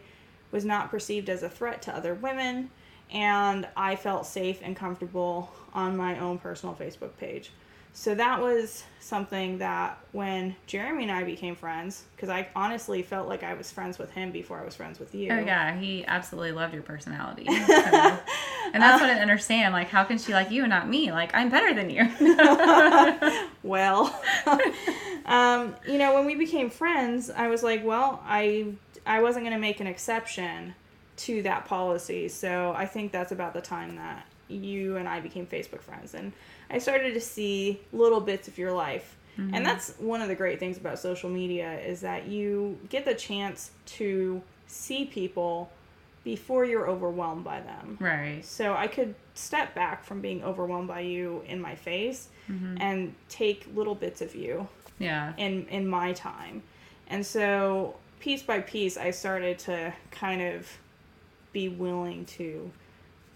was 0.51 0.65
not 0.65 0.89
perceived 0.89 1.29
as 1.29 1.43
a 1.43 1.49
threat 1.49 1.81
to 1.83 1.95
other 1.95 2.13
women, 2.15 2.71
and 3.11 3.67
I 3.77 3.95
felt 3.95 4.25
safe 4.25 4.59
and 4.63 4.75
comfortable 4.75 5.51
on 5.73 5.95
my 5.97 6.17
own 6.17 6.39
personal 6.39 6.73
Facebook 6.75 7.15
page. 7.17 7.51
So 7.97 8.13
that 8.13 8.41
was 8.41 8.83
something 8.99 9.59
that 9.59 9.97
when 10.11 10.53
Jeremy 10.67 11.03
and 11.03 11.11
I 11.11 11.23
became 11.23 11.55
friends, 11.55 12.03
because 12.15 12.27
I 12.27 12.49
honestly 12.53 13.01
felt 13.01 13.29
like 13.29 13.41
I 13.41 13.53
was 13.53 13.71
friends 13.71 13.97
with 13.97 14.11
him 14.11 14.31
before 14.31 14.59
I 14.59 14.65
was 14.65 14.75
friends 14.75 14.99
with 14.99 15.15
you. 15.15 15.31
Oh 15.31 15.39
yeah, 15.39 15.77
he 15.79 16.05
absolutely 16.05 16.51
loved 16.51 16.73
your 16.73 16.83
personality. 16.83 17.45
So- 17.65 18.19
and 18.73 18.81
that's 18.83 18.99
what 18.99 19.09
I 19.11 19.19
understand. 19.19 19.73
Like, 19.73 19.89
how 19.89 20.03
can 20.03 20.17
she 20.17 20.33
like 20.33 20.51
you 20.51 20.63
and 20.63 20.69
not 20.71 20.89
me? 20.89 21.11
Like, 21.11 21.33
I'm 21.33 21.49
better 21.49 21.73
than 21.73 21.89
you. 21.89 23.49
well 23.63 24.19
um, 25.25 25.75
you 25.87 25.97
know 25.97 26.13
when 26.15 26.25
we 26.25 26.35
became 26.35 26.69
friends 26.69 27.29
i 27.29 27.47
was 27.47 27.63
like 27.63 27.83
well 27.83 28.21
i 28.25 28.67
i 29.05 29.21
wasn't 29.21 29.43
going 29.43 29.53
to 29.55 29.59
make 29.59 29.79
an 29.79 29.87
exception 29.87 30.75
to 31.17 31.41
that 31.43 31.65
policy 31.65 32.27
so 32.27 32.73
i 32.77 32.85
think 32.85 33.11
that's 33.11 33.31
about 33.31 33.53
the 33.53 33.61
time 33.61 33.95
that 33.95 34.25
you 34.47 34.97
and 34.97 35.07
i 35.07 35.19
became 35.19 35.45
facebook 35.47 35.81
friends 35.81 36.13
and 36.13 36.31
i 36.69 36.77
started 36.77 37.13
to 37.13 37.21
see 37.21 37.79
little 37.93 38.21
bits 38.21 38.47
of 38.47 38.57
your 38.57 38.71
life 38.71 39.17
and 39.37 39.51
mm-hmm. 39.51 39.63
that's 39.63 39.93
one 39.97 40.21
of 40.21 40.29
the 40.29 40.35
great 40.35 40.59
things 40.59 40.77
about 40.77 40.97
social 40.97 41.29
media 41.29 41.77
is 41.79 41.99
that 42.01 42.27
you 42.27 42.77
get 42.89 43.03
the 43.03 43.13
chance 43.13 43.71
to 43.85 44.41
see 44.67 45.05
people 45.05 45.69
before 46.23 46.65
you're 46.65 46.89
overwhelmed 46.89 47.43
by 47.43 47.59
them 47.61 47.97
right. 47.99 48.43
so 48.43 48.73
I 48.73 48.87
could 48.87 49.13
step 49.35 49.75
back 49.75 50.03
from 50.03 50.21
being 50.21 50.43
overwhelmed 50.43 50.87
by 50.87 51.01
you 51.01 51.43
in 51.47 51.61
my 51.61 51.75
face 51.75 52.29
mm-hmm. 52.49 52.77
and 52.79 53.13
take 53.29 53.67
little 53.75 53.93
bits 53.95 54.21
of 54.21 54.33
you 54.35 54.67
Yeah. 54.97 55.33
in 55.37 55.67
in 55.67 55.87
my 55.87 56.13
time. 56.13 56.63
And 57.07 57.25
so 57.25 57.95
piece 58.19 58.41
by 58.41 58.61
piece 58.61 58.97
I 58.97 59.11
started 59.11 59.59
to 59.59 59.93
kind 60.11 60.41
of 60.41 60.67
be 61.53 61.69
willing 61.69 62.25
to 62.25 62.71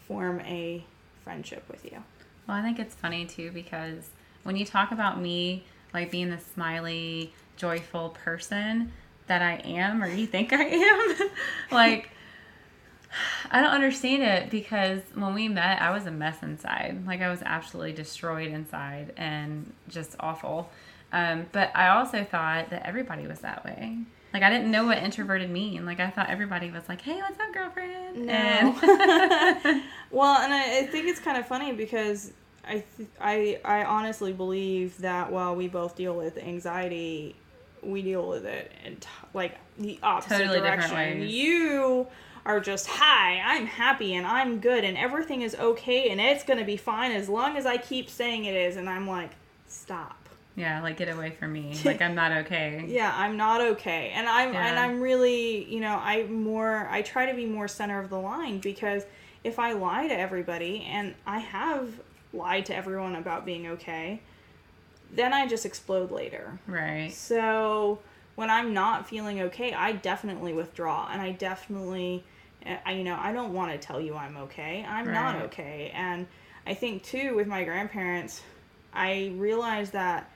form 0.07 0.39
a 0.41 0.83
friendship 1.23 1.63
with 1.69 1.85
you. 1.85 2.03
Well, 2.49 2.57
I 2.57 2.63
think 2.63 2.79
it's 2.79 2.95
funny 2.95 3.27
too 3.27 3.51
because 3.51 4.09
when 4.41 4.55
you 4.55 4.65
talk 4.65 4.91
about 4.91 5.21
me 5.21 5.65
like 5.93 6.09
being 6.09 6.31
the 6.31 6.39
smiley, 6.39 7.31
joyful 7.57 8.09
person 8.09 8.91
that 9.27 9.43
I 9.43 9.57
am 9.63 10.01
or 10.01 10.07
you 10.07 10.25
think 10.25 10.51
I 10.51 10.63
am, 10.63 11.29
like 11.71 12.09
I 13.51 13.61
don't 13.61 13.69
understand 13.69 14.23
it 14.23 14.49
because 14.49 15.01
when 15.13 15.35
we 15.35 15.47
met, 15.47 15.79
I 15.79 15.91
was 15.91 16.07
a 16.07 16.11
mess 16.11 16.41
inside. 16.41 17.05
Like 17.05 17.21
I 17.21 17.29
was 17.29 17.43
absolutely 17.45 17.93
destroyed 17.93 18.51
inside 18.51 19.13
and 19.15 19.71
just 19.87 20.15
awful. 20.19 20.71
Um, 21.13 21.45
but 21.51 21.71
I 21.75 21.89
also 21.89 22.23
thought 22.23 22.71
that 22.71 22.83
everybody 22.83 23.27
was 23.27 23.41
that 23.41 23.63
way. 23.63 23.99
Like 24.33 24.41
I 24.41 24.49
didn't 24.49 24.71
know 24.71 24.85
what 24.85 24.97
introverted 24.99 25.51
mean. 25.51 25.85
Like 25.85 25.99
I 25.99 26.09
thought 26.09 26.29
everybody 26.31 26.71
was 26.71 26.89
like, 26.89 27.01
"Hey, 27.01 27.17
what's 27.17 27.39
up, 27.39 27.53
girlfriend?" 27.53 28.25
No. 28.25 28.33
And- 28.33 29.83
Well, 30.11 30.37
and 30.41 30.51
I, 30.51 30.79
I 30.79 30.85
think 30.87 31.07
it's 31.07 31.19
kind 31.19 31.37
of 31.37 31.47
funny 31.47 31.71
because 31.71 32.31
I, 32.69 32.83
th- 32.97 33.09
I 33.19 33.59
I 33.65 33.83
honestly 33.83 34.31
believe 34.31 34.97
that 34.99 35.31
while 35.31 35.55
we 35.55 35.67
both 35.67 35.95
deal 35.95 36.15
with 36.15 36.37
anxiety, 36.37 37.35
we 37.81 38.01
deal 38.01 38.27
with 38.29 38.45
it 38.45 38.71
in 38.85 38.97
t- 38.97 39.07
like 39.33 39.57
the 39.77 39.99
opposite 40.03 40.37
Totally 40.37 40.59
different 40.61 40.81
direction. 40.91 41.19
ways. 41.21 41.33
You 41.33 42.07
are 42.45 42.59
just 42.59 42.87
hi, 42.87 43.41
I'm 43.43 43.65
happy 43.65 44.13
and 44.15 44.25
I'm 44.25 44.59
good 44.59 44.83
and 44.83 44.97
everything 44.97 45.41
is 45.41 45.55
okay 45.55 46.09
and 46.09 46.21
it's 46.21 46.43
gonna 46.43 46.63
be 46.65 46.77
fine 46.77 47.11
as 47.11 47.27
long 47.29 47.57
as 47.57 47.65
I 47.65 47.77
keep 47.77 48.09
saying 48.09 48.45
it 48.45 48.55
is. 48.55 48.77
And 48.77 48.89
I'm 48.89 49.07
like, 49.07 49.31
stop. 49.67 50.29
yeah, 50.55 50.81
like 50.81 50.97
get 50.97 51.09
away 51.09 51.31
from 51.31 51.53
me. 51.53 51.73
Like 51.85 52.01
I'm 52.01 52.15
not 52.15 52.31
okay. 52.43 52.85
Yeah, 52.87 53.13
I'm 53.15 53.35
not 53.37 53.61
okay. 53.61 54.11
And 54.15 54.27
I'm 54.27 54.55
and 54.55 54.77
I'm 54.79 55.01
really, 55.01 55.65
you 55.65 55.79
know, 55.79 55.99
I 56.01 56.23
more 56.23 56.87
I 56.91 57.01
try 57.01 57.25
to 57.29 57.33
be 57.35 57.45
more 57.45 57.67
center 57.67 57.99
of 57.99 58.09
the 58.09 58.19
line 58.19 58.59
because 58.59 59.03
if 59.43 59.57
I 59.59 59.71
lie 59.73 60.07
to 60.07 60.17
everybody 60.17 60.85
and 60.89 61.15
I 61.25 61.39
have 61.39 61.87
lied 62.33 62.65
to 62.67 62.75
everyone 62.75 63.15
about 63.15 63.45
being 63.45 63.67
okay, 63.67 64.21
then 65.11 65.33
I 65.33 65.47
just 65.47 65.65
explode 65.65 66.11
later. 66.11 66.59
Right. 66.67 67.11
So 67.11 67.99
when 68.35 68.49
I'm 68.49 68.73
not 68.73 69.07
feeling 69.07 69.41
okay, 69.41 69.73
I 69.73 69.93
definitely 69.93 70.53
withdraw 70.53 71.09
and 71.11 71.21
I 71.21 71.31
definitely 71.31 72.23
eh, 72.65 72.77
I 72.85 72.93
you 72.93 73.03
know, 73.03 73.17
I 73.19 73.33
don't 73.33 73.53
want 73.53 73.71
to 73.71 73.77
tell 73.77 73.99
you 73.99 74.15
I'm 74.15 74.37
okay. 74.37 74.85
I'm 74.87 75.11
not 75.11 75.35
okay. 75.43 75.91
And 75.93 76.27
I 76.65 76.73
think 76.73 77.03
too 77.03 77.35
with 77.35 77.47
my 77.47 77.63
grandparents, 77.63 78.41
I 78.93 79.33
realized 79.35 79.93
that 79.93 80.29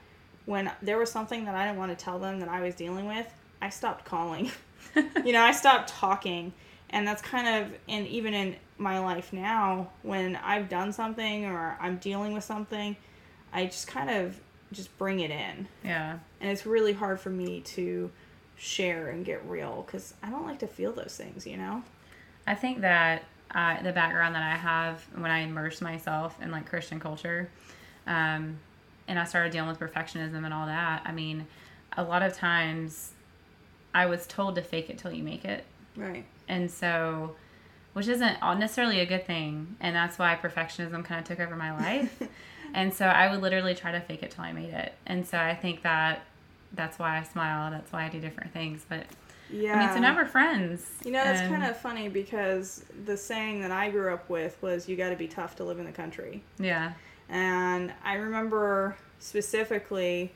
when 0.46 0.70
there 0.82 0.98
was 0.98 1.10
something 1.10 1.44
that 1.44 1.54
I 1.54 1.66
didn't 1.66 1.78
want 1.78 1.96
to 1.96 2.04
tell 2.04 2.18
them 2.18 2.40
that 2.40 2.48
I 2.48 2.60
was 2.60 2.74
dealing 2.74 3.06
with, 3.06 3.26
I 3.62 3.70
stopped 3.70 4.04
calling. 4.04 4.50
you 5.24 5.32
know, 5.32 5.42
I 5.42 5.52
stopped 5.52 5.88
talking. 5.88 6.52
And 6.94 7.06
that's 7.06 7.20
kind 7.20 7.48
of 7.48 7.78
and 7.88 8.06
even 8.06 8.32
in 8.34 8.56
my 8.78 8.98
life 9.00 9.32
now 9.32 9.90
when 10.02 10.36
I've 10.36 10.68
done 10.68 10.92
something 10.92 11.44
or 11.44 11.76
I'm 11.80 11.96
dealing 11.98 12.32
with 12.32 12.44
something, 12.44 12.96
I 13.52 13.66
just 13.66 13.86
kind 13.88 14.08
of 14.08 14.40
just 14.72 14.96
bring 14.98 15.20
it 15.20 15.30
in 15.30 15.68
Yeah. 15.84 16.18
and 16.40 16.50
it's 16.50 16.64
really 16.66 16.92
hard 16.92 17.20
for 17.20 17.30
me 17.30 17.60
to 17.60 18.10
share 18.56 19.08
and 19.08 19.24
get 19.24 19.44
real 19.46 19.82
because 19.86 20.14
I 20.22 20.30
don't 20.30 20.46
like 20.46 20.60
to 20.60 20.66
feel 20.66 20.92
those 20.92 21.16
things, 21.16 21.46
you 21.46 21.56
know. 21.56 21.82
I 22.46 22.54
think 22.54 22.80
that 22.80 23.24
uh, 23.54 23.82
the 23.82 23.92
background 23.92 24.34
that 24.34 24.42
I 24.42 24.56
have 24.56 25.04
when 25.16 25.30
I 25.30 25.40
immersed 25.40 25.82
myself 25.82 26.40
in 26.42 26.50
like 26.50 26.68
Christian 26.68 26.98
culture, 26.98 27.50
um, 28.06 28.58
and 29.06 29.18
I 29.18 29.24
started 29.24 29.52
dealing 29.52 29.68
with 29.68 29.78
perfectionism 29.78 30.44
and 30.44 30.52
all 30.54 30.66
that. 30.66 31.02
I 31.04 31.12
mean, 31.12 31.46
a 31.96 32.02
lot 32.02 32.22
of 32.22 32.34
times 32.34 33.12
I 33.94 34.06
was 34.06 34.26
told 34.26 34.54
to 34.56 34.62
fake 34.62 34.90
it 34.90 34.98
till 34.98 35.12
you 35.12 35.22
make 35.22 35.44
it, 35.44 35.64
Right. 35.96 36.24
And 36.48 36.70
so, 36.70 37.36
which 37.92 38.08
isn't 38.08 38.40
necessarily 38.58 39.00
a 39.00 39.06
good 39.06 39.26
thing, 39.26 39.76
and 39.80 39.94
that's 39.94 40.18
why 40.18 40.36
perfectionism 40.40 41.04
kind 41.04 41.20
of 41.20 41.24
took 41.26 41.40
over 41.40 41.56
my 41.56 41.72
life. 41.72 42.22
and 42.74 42.92
so 42.92 43.06
I 43.06 43.30
would 43.30 43.40
literally 43.42 43.74
try 43.74 43.92
to 43.92 44.00
fake 44.00 44.22
it 44.22 44.30
till 44.30 44.44
I 44.44 44.52
made 44.52 44.70
it, 44.70 44.94
and 45.06 45.26
so 45.26 45.38
I 45.38 45.54
think 45.54 45.82
that 45.82 46.22
that's 46.72 46.98
why 46.98 47.18
I 47.18 47.22
smile. 47.22 47.70
That's 47.70 47.92
why 47.92 48.04
I 48.04 48.08
do 48.08 48.20
different 48.20 48.52
things, 48.52 48.84
but. 48.88 49.06
Yeah. 49.50 49.74
I 49.74 49.78
mean, 49.78 49.94
so 49.94 50.00
now 50.00 50.16
we're 50.16 50.24
friends. 50.24 50.84
you 51.04 51.12
know, 51.12 51.22
that's 51.22 51.42
kind 51.42 51.62
of 51.64 51.76
funny 51.76 52.08
because 52.08 52.82
the 53.04 53.16
saying 53.16 53.60
that 53.60 53.70
I 53.70 53.90
grew 53.90 54.12
up 54.12 54.28
with 54.30 54.60
was 54.62 54.88
"you 54.88 54.96
got 54.96 55.10
to 55.10 55.16
be 55.16 55.28
tough 55.28 55.54
to 55.56 55.64
live 55.64 55.78
in 55.78 55.84
the 55.84 55.92
country," 55.92 56.42
yeah, 56.58 56.94
and 57.28 57.92
I 58.02 58.14
remember 58.14 58.96
specifically 59.18 60.32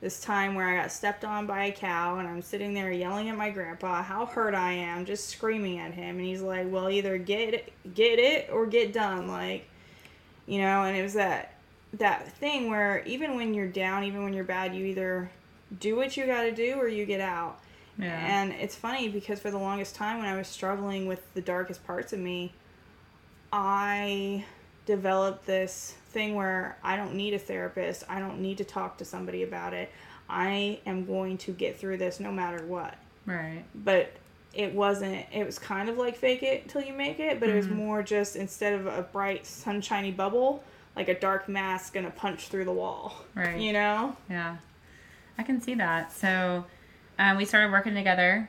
this 0.00 0.20
time 0.20 0.54
where 0.54 0.68
I 0.68 0.80
got 0.80 0.92
stepped 0.92 1.24
on 1.24 1.46
by 1.46 1.64
a 1.64 1.72
cow 1.72 2.18
and 2.18 2.28
I'm 2.28 2.42
sitting 2.42 2.72
there 2.72 2.92
yelling 2.92 3.28
at 3.28 3.36
my 3.36 3.50
grandpa 3.50 4.02
how 4.02 4.26
hurt 4.26 4.54
I 4.54 4.72
am, 4.72 5.04
just 5.04 5.28
screaming 5.28 5.78
at 5.78 5.92
him, 5.92 6.18
and 6.18 6.24
he's 6.24 6.40
like, 6.40 6.66
"Well, 6.70 6.88
either 6.88 7.18
get 7.18 7.54
it, 7.54 7.72
get 7.94 8.18
it 8.18 8.48
or 8.52 8.66
get 8.66 8.92
done," 8.92 9.26
like, 9.28 9.68
you 10.46 10.60
know, 10.60 10.84
and 10.84 10.96
it 10.96 11.02
was 11.02 11.14
that 11.14 11.54
that 11.94 12.32
thing 12.34 12.68
where 12.68 13.02
even 13.06 13.34
when 13.34 13.54
you're 13.54 13.66
down, 13.68 14.04
even 14.04 14.22
when 14.22 14.32
you're 14.32 14.44
bad, 14.44 14.74
you 14.74 14.84
either 14.84 15.30
do 15.80 15.96
what 15.96 16.16
you 16.16 16.26
got 16.26 16.42
to 16.42 16.52
do 16.52 16.74
or 16.74 16.86
you 16.88 17.04
get 17.04 17.20
out. 17.20 17.58
yeah. 17.98 18.40
And 18.40 18.52
it's 18.52 18.76
funny 18.76 19.08
because 19.08 19.40
for 19.40 19.50
the 19.50 19.58
longest 19.58 19.94
time 19.94 20.18
when 20.18 20.26
I 20.26 20.36
was 20.36 20.46
struggling 20.46 21.06
with 21.06 21.22
the 21.34 21.40
darkest 21.40 21.84
parts 21.86 22.12
of 22.12 22.18
me, 22.20 22.52
I 23.52 24.44
developed 24.88 25.44
this 25.46 25.94
thing 26.08 26.34
where 26.34 26.78
I 26.82 26.96
don't 26.96 27.14
need 27.14 27.34
a 27.34 27.38
therapist. 27.38 28.02
I 28.08 28.18
don't 28.18 28.40
need 28.40 28.56
to 28.58 28.64
talk 28.64 28.96
to 28.98 29.04
somebody 29.04 29.42
about 29.42 29.74
it. 29.74 29.90
I 30.30 30.80
am 30.86 31.04
going 31.04 31.36
to 31.38 31.52
get 31.52 31.78
through 31.78 31.98
this 31.98 32.18
no 32.18 32.32
matter 32.32 32.64
what. 32.66 32.94
right. 33.26 33.62
But 33.74 34.10
it 34.54 34.74
wasn't, 34.74 35.26
it 35.30 35.44
was 35.44 35.58
kind 35.58 35.90
of 35.90 35.98
like 35.98 36.16
fake 36.16 36.42
it 36.42 36.68
till 36.70 36.80
you 36.80 36.94
make 36.94 37.20
it, 37.20 37.38
but 37.38 37.50
it 37.50 37.54
was 37.54 37.66
Mhm. 37.66 37.72
more 37.76 38.02
just 38.02 38.34
instead 38.36 38.72
of 38.72 38.86
a 38.86 39.02
bright, 39.02 39.44
sunshiny 39.46 40.10
bubble, 40.10 40.64
like 40.96 41.08
a 41.08 41.20
dark 41.20 41.46
mask 41.46 41.92
gonna 41.92 42.10
punch 42.10 42.48
through 42.48 42.64
the 42.64 42.72
wall. 42.72 43.14
Right. 43.34 43.58
You 43.60 43.74
know? 43.74 44.16
Yeah, 44.30 44.56
I 45.36 45.42
can 45.42 45.60
see 45.60 45.74
that. 45.74 46.10
So, 46.12 46.64
um, 47.18 47.36
we 47.36 47.44
started 47.44 47.70
working 47.70 47.94
together. 47.94 48.48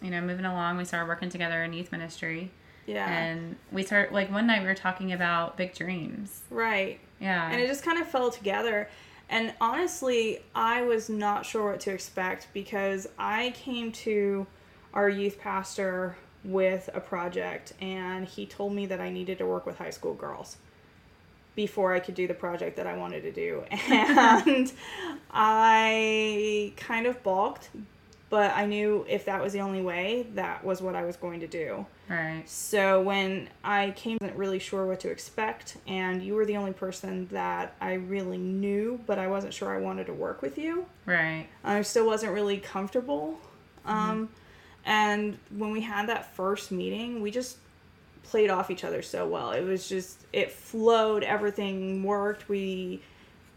You 0.00 0.10
know, 0.10 0.22
moving 0.22 0.46
along, 0.46 0.78
we 0.78 0.86
started 0.86 1.06
working 1.08 1.28
together 1.28 1.62
in 1.62 1.74
youth 1.74 1.92
ministry, 1.92 2.50
Yeah. 2.86 3.08
and 3.08 3.56
we 3.72 3.82
started 3.82 4.12
like 4.12 4.30
one 4.30 4.46
night 4.46 4.60
we 4.60 4.66
were 4.68 4.74
talking 4.74 5.12
about 5.12 5.56
big 5.56 5.74
dreams. 5.74 6.42
right. 6.50 6.98
Yeah, 7.20 7.50
and 7.50 7.60
it 7.60 7.68
just 7.68 7.82
kind 7.84 7.98
of 8.00 8.06
fell 8.08 8.30
together 8.30 8.88
And 9.30 9.54
honestly, 9.60 10.40
I 10.54 10.82
was 10.82 11.08
not 11.08 11.46
sure 11.46 11.70
what 11.70 11.80
to 11.80 11.90
expect 11.92 12.48
because 12.52 13.06
I 13.18 13.52
came 13.56 13.90
to 13.92 14.46
our 14.92 15.08
youth 15.08 15.38
pastor 15.40 16.16
with 16.44 16.90
a 16.92 17.00
project 17.00 17.72
and 17.80 18.26
he 18.26 18.44
told 18.44 18.74
me 18.74 18.84
that 18.86 19.00
I 19.00 19.10
needed 19.10 19.38
to 19.38 19.46
work 19.46 19.64
with 19.64 19.78
high 19.78 19.90
school 19.90 20.12
girls 20.14 20.58
before 21.56 21.94
I 21.94 22.00
could 22.00 22.14
do 22.14 22.26
the 22.26 22.34
project 22.34 22.76
that 22.76 22.86
I 22.86 22.96
wanted 22.96 23.22
to 23.22 23.32
do. 23.32 23.62
And 23.90 24.70
I 25.32 26.72
kind 26.76 27.06
of 27.06 27.22
balked, 27.22 27.70
but 28.28 28.52
I 28.54 28.66
knew 28.66 29.06
if 29.08 29.24
that 29.24 29.42
was 29.42 29.52
the 29.52 29.60
only 29.60 29.80
way, 29.82 30.26
that 30.34 30.64
was 30.64 30.82
what 30.82 30.94
I 30.94 31.04
was 31.04 31.16
going 31.16 31.40
to 31.40 31.46
do. 31.46 31.86
Right. 32.08 32.42
So 32.46 33.00
when 33.00 33.48
I 33.62 33.92
came, 33.96 34.18
I 34.20 34.24
wasn't 34.24 34.38
really 34.38 34.58
sure 34.58 34.86
what 34.86 35.00
to 35.00 35.10
expect, 35.10 35.78
and 35.86 36.22
you 36.22 36.34
were 36.34 36.44
the 36.44 36.56
only 36.56 36.72
person 36.72 37.28
that 37.28 37.74
I 37.80 37.94
really 37.94 38.38
knew, 38.38 39.00
but 39.06 39.18
I 39.18 39.26
wasn't 39.26 39.54
sure 39.54 39.74
I 39.74 39.80
wanted 39.80 40.06
to 40.06 40.12
work 40.12 40.42
with 40.42 40.58
you. 40.58 40.86
Right. 41.06 41.48
I 41.62 41.80
still 41.82 42.06
wasn't 42.06 42.32
really 42.32 42.58
comfortable. 42.58 43.38
Um, 43.86 44.28
and 44.84 45.38
when 45.56 45.70
we 45.70 45.80
had 45.80 46.08
that 46.08 46.34
first 46.34 46.70
meeting, 46.70 47.22
we 47.22 47.30
just 47.30 47.56
played 48.22 48.50
off 48.50 48.70
each 48.70 48.84
other 48.84 49.02
so 49.02 49.26
well. 49.26 49.52
It 49.52 49.62
was 49.62 49.88
just 49.88 50.26
it 50.32 50.52
flowed, 50.52 51.22
everything 51.22 52.02
worked. 52.02 52.48
We 52.48 53.02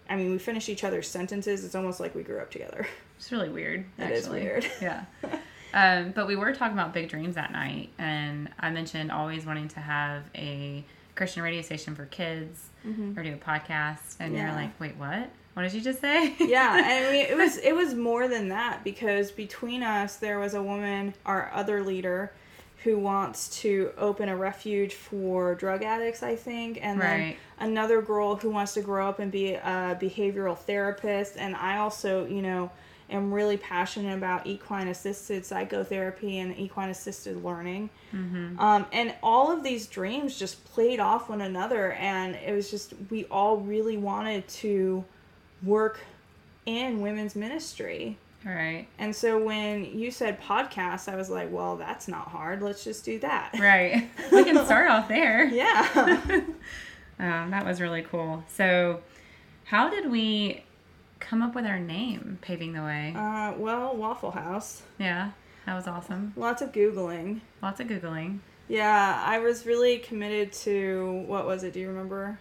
I 0.09 0.15
mean, 0.15 0.31
we 0.31 0.37
finished 0.37 0.69
each 0.69 0.83
other's 0.83 1.07
sentences. 1.07 1.65
It's 1.65 1.75
almost 1.75 1.99
like 1.99 2.15
we 2.15 2.23
grew 2.23 2.39
up 2.39 2.51
together. 2.51 2.87
It's 3.17 3.31
really 3.31 3.49
weird. 3.49 3.85
It 3.97 4.11
is 4.11 4.25
actually. 4.25 4.41
weird. 4.41 4.71
Yeah. 4.81 5.05
Um, 5.73 6.11
but 6.11 6.27
we 6.27 6.35
were 6.35 6.53
talking 6.53 6.73
about 6.77 6.93
big 6.93 7.09
dreams 7.09 7.35
that 7.35 7.51
night, 7.51 7.89
and 7.97 8.49
I 8.59 8.69
mentioned 8.69 9.11
always 9.11 9.45
wanting 9.45 9.67
to 9.69 9.79
have 9.79 10.23
a 10.35 10.83
Christian 11.15 11.43
radio 11.43 11.61
station 11.61 11.95
for 11.95 12.05
kids 12.05 12.69
or 13.17 13.23
do 13.23 13.33
a 13.33 13.37
podcast, 13.37 14.15
and 14.19 14.33
you're 14.33 14.45
Mm-hmm. 14.45 14.55
Like, 14.55 14.79
"Wait, 14.79 14.95
what? 14.95 15.29
What 15.55 15.63
did 15.63 15.73
you 15.73 15.81
just 15.81 15.99
say?" 15.99 16.35
yeah, 16.39 16.81
and 16.89 17.11
we, 17.11 17.19
it 17.21 17.35
was 17.43 17.57
it 17.57 17.75
was 17.75 17.93
more 17.93 18.27
than 18.27 18.49
that 18.49 18.83
because 18.83 19.31
between 19.31 19.83
us 19.83 20.15
there 20.17 20.39
was 20.39 20.53
a 20.53 20.61
woman, 20.63 21.13
our 21.25 21.51
other 21.53 21.83
leader, 21.83 22.31
who 22.83 22.97
wants 22.97 23.59
to 23.61 23.91
open 23.97 24.29
a 24.29 24.35
refuge 24.37 24.93
for 24.93 25.55
drug 25.55 25.83
addicts, 25.83 26.23
I 26.23 26.35
think, 26.37 26.79
and 26.81 26.99
Right. 26.99 27.35
then 27.59 27.69
another 27.71 28.01
girl 28.01 28.35
who 28.37 28.49
wants 28.51 28.73
to 28.75 28.81
grow 28.81 29.09
up 29.09 29.19
and 29.19 29.29
be 29.31 29.55
a 29.55 29.97
behavioral 29.99 30.57
therapist, 30.57 31.35
and 31.37 31.55
I 31.57 31.77
also, 31.79 32.25
you 32.25 32.41
know, 32.41 32.69
am 33.09 33.33
really 33.33 33.57
passionate 33.57 34.17
about 34.17 34.45
equine 34.47 34.87
assisted 34.87 35.45
psychotherapy 35.45 36.39
and 36.39 36.57
equine 36.57 36.89
assisted 36.89 37.43
learning. 37.43 37.89
Um, 38.13 38.85
and 38.91 39.13
all 39.21 39.51
of 39.51 39.63
these 39.63 39.87
dreams 39.87 40.37
just 40.37 40.63
played 40.65 40.99
off 40.99 41.29
one 41.29 41.41
another, 41.41 41.93
and 41.93 42.35
it 42.35 42.53
was 42.53 42.69
just 42.71 42.93
we 43.09 43.25
all 43.25 43.57
really 43.57 43.97
wanted 43.97 44.47
to 44.49 45.03
work 45.63 45.99
in 46.65 47.01
women's 47.01 47.35
ministry. 47.35 48.17
right. 48.45 48.87
And 48.99 49.15
so 49.15 49.41
when 49.41 49.97
you 49.97 50.11
said 50.11 50.41
podcast, 50.41 51.07
I 51.11 51.15
was 51.15 51.29
like, 51.29 51.51
well, 51.51 51.77
that's 51.77 52.07
not 52.07 52.27
hard. 52.27 52.61
Let's 52.61 52.83
just 52.83 53.05
do 53.05 53.19
that. 53.19 53.51
Right. 53.59 54.09
we 54.31 54.43
can 54.43 54.63
start 54.65 54.89
off 54.89 55.07
there. 55.07 55.45
Yeah. 55.53 56.41
Um, 57.19 57.49
that 57.49 57.65
was 57.65 57.81
really 57.81 58.03
cool. 58.03 58.43
So, 58.47 59.01
how 59.63 59.89
did 59.89 60.11
we 60.11 60.63
come 61.19 61.41
up 61.41 61.55
with 61.55 61.65
our 61.65 61.79
name, 61.79 62.39
Paving 62.41 62.73
the 62.73 62.81
Way? 62.81 63.13
uh, 63.15 63.53
well, 63.57 63.95
Waffle 63.95 64.31
House. 64.31 64.83
yeah, 64.99 65.31
that 65.65 65.75
was 65.75 65.87
awesome. 65.87 66.33
Lots 66.35 66.61
of 66.61 66.71
Googling. 66.71 67.41
Lots 67.61 67.79
of 67.79 67.87
Googling. 67.87 68.39
Yeah, 68.67 69.23
I 69.25 69.39
was 69.39 69.65
really 69.65 69.97
committed 69.99 70.51
to, 70.53 71.23
what 71.27 71.45
was 71.45 71.63
it? 71.63 71.73
Do 71.73 71.79
you 71.79 71.87
remember? 71.87 72.37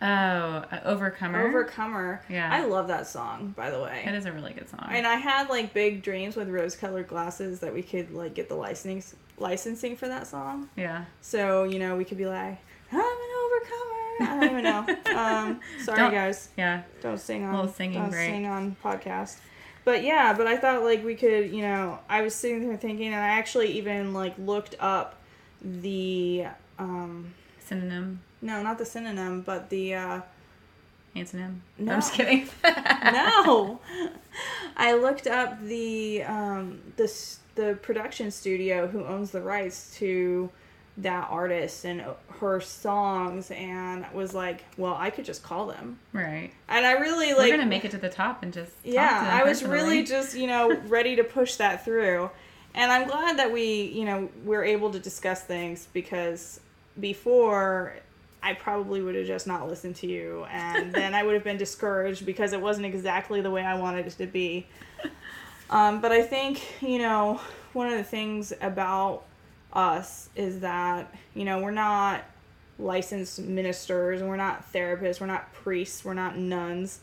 Oh, 0.00 0.06
uh, 0.06 0.80
Overcomer. 0.84 1.46
Overcomer. 1.46 2.22
Yeah. 2.28 2.50
I 2.52 2.64
love 2.64 2.88
that 2.88 3.06
song, 3.06 3.54
by 3.56 3.70
the 3.70 3.80
way. 3.80 4.02
is 4.04 4.26
a 4.26 4.32
really 4.32 4.52
good 4.52 4.68
song. 4.68 4.88
And 4.90 5.06
I 5.06 5.14
had 5.14 5.48
like 5.48 5.72
big 5.72 6.02
dreams 6.02 6.34
with 6.34 6.48
rose 6.48 6.74
colored 6.74 7.06
glasses 7.06 7.60
that 7.60 7.72
we 7.72 7.82
could 7.84 8.10
like 8.10 8.34
get 8.34 8.48
the 8.48 8.56
licensing 8.56 9.04
licensing 9.38 9.96
for 9.96 10.08
that 10.08 10.26
song. 10.26 10.68
Yeah. 10.76 11.04
So, 11.20 11.62
you 11.64 11.78
know, 11.78 11.96
we 11.96 12.04
could 12.04 12.18
be 12.18 12.26
like, 12.26 12.58
I'm 12.90 12.98
an. 12.98 13.41
Don't 14.62 14.86
know. 14.88 14.96
Um, 15.18 15.60
sorry, 15.82 15.98
Don't- 15.98 16.12
guys. 16.12 16.48
Yeah. 16.56 16.82
Don't 17.02 17.18
sing 17.18 17.44
on. 17.44 17.54
Little 17.54 17.72
singing 17.72 18.00
don't 18.00 18.10
break. 18.10 18.30
sing 18.30 18.46
on 18.46 18.76
podcast. 18.82 19.36
But 19.84 20.04
yeah, 20.04 20.32
but 20.32 20.46
I 20.46 20.56
thought 20.56 20.82
like 20.84 21.04
we 21.04 21.14
could, 21.16 21.50
you 21.52 21.62
know, 21.62 21.98
I 22.08 22.22
was 22.22 22.34
sitting 22.34 22.66
there 22.68 22.76
thinking, 22.76 23.06
and 23.08 23.16
I 23.16 23.28
actually 23.38 23.72
even 23.78 24.14
like 24.14 24.34
looked 24.38 24.76
up 24.80 25.16
the, 25.60 26.46
um, 26.78 27.34
Synonym. 27.60 28.20
no, 28.40 28.62
not 28.62 28.78
the 28.78 28.84
synonym, 28.84 29.42
but 29.42 29.70
the, 29.70 29.94
uh, 29.94 30.20
Antonym. 31.16 31.58
No. 31.78 31.92
I'm 31.92 32.00
just 32.00 32.14
kidding. 32.14 32.48
no, 32.64 33.80
I 34.76 34.94
looked 34.94 35.26
up 35.26 35.62
the, 35.62 36.22
um, 36.22 36.80
the 36.96 37.12
the 37.54 37.78
production 37.82 38.30
studio 38.30 38.86
who 38.86 39.04
owns 39.04 39.30
the 39.30 39.42
rights 39.42 39.94
to 39.98 40.48
that 40.98 41.28
artist 41.30 41.84
and 41.84 42.04
her 42.40 42.60
songs, 42.60 43.50
and 43.50 44.04
was 44.12 44.34
like, 44.34 44.64
well, 44.76 44.94
I 44.98 45.10
could 45.10 45.24
just 45.24 45.42
call 45.42 45.66
them, 45.66 45.98
right. 46.12 46.50
and 46.68 46.86
I 46.86 46.92
really 46.92 47.32
like. 47.32 47.50
We're 47.50 47.56
gonna 47.56 47.66
make 47.66 47.84
it 47.84 47.92
to 47.92 47.98
the 47.98 48.10
top 48.10 48.42
and 48.42 48.52
just. 48.52 48.72
yeah 48.84 49.30
i 49.32 49.44
was 49.44 49.62
personally. 49.62 49.82
really 49.82 50.02
just 50.16 50.36
you 50.36 50.46
know 50.46 50.76
ready 50.88 51.16
to 51.16 51.24
push 51.24 51.56
that 51.56 51.84
through 51.84 52.30
and 52.74 52.90
i'm 52.90 53.06
glad 53.06 53.38
that 53.38 53.52
we 53.52 53.84
you 53.84 54.04
know 54.04 54.28
we're 54.44 54.64
able 54.64 54.90
to 54.90 54.98
discuss 54.98 55.42
things 55.42 55.88
because 55.92 56.60
before 57.00 57.94
i 58.42 58.52
probably 58.52 59.02
would 59.02 59.14
have 59.14 59.26
just 59.26 59.46
not 59.46 59.68
listened 59.68 59.96
to 59.96 60.06
you 60.06 60.44
and 60.50 60.92
then 60.94 61.14
i 61.14 61.22
would 61.22 61.34
have 61.34 61.44
been 61.44 61.56
discouraged 61.56 62.24
because 62.24 62.52
it 62.52 62.60
wasn't 62.60 62.84
exactly 62.84 63.40
the 63.40 63.50
way 63.50 63.62
i 63.62 63.78
wanted 63.78 64.06
it 64.06 64.12
to 64.12 64.26
be 64.26 64.66
um, 65.70 66.00
but 66.00 66.12
i 66.12 66.22
think 66.22 66.82
you 66.82 66.98
know 66.98 67.40
one 67.72 67.88
of 67.88 67.96
the 67.96 68.04
things 68.04 68.52
about 68.60 69.24
us 69.72 70.28
is 70.34 70.60
that 70.60 71.12
you 71.34 71.44
know 71.44 71.60
we're 71.60 71.70
not 71.70 72.22
licensed 72.78 73.38
ministers 73.40 74.22
we're 74.22 74.36
not 74.36 74.70
therapists 74.72 75.20
we're 75.20 75.26
not 75.26 75.52
priests 75.52 76.04
we're 76.04 76.14
not 76.14 76.36
nuns 76.36 77.00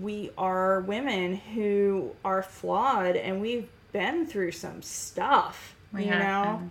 we 0.00 0.30
are 0.36 0.80
women 0.80 1.36
who 1.36 2.10
are 2.24 2.42
flawed 2.42 3.16
and 3.16 3.40
we've 3.40 3.68
been 3.92 4.26
through 4.26 4.52
some 4.52 4.82
stuff 4.82 5.76
We 5.92 6.04
you 6.04 6.10
know 6.10 6.56
been. 6.60 6.70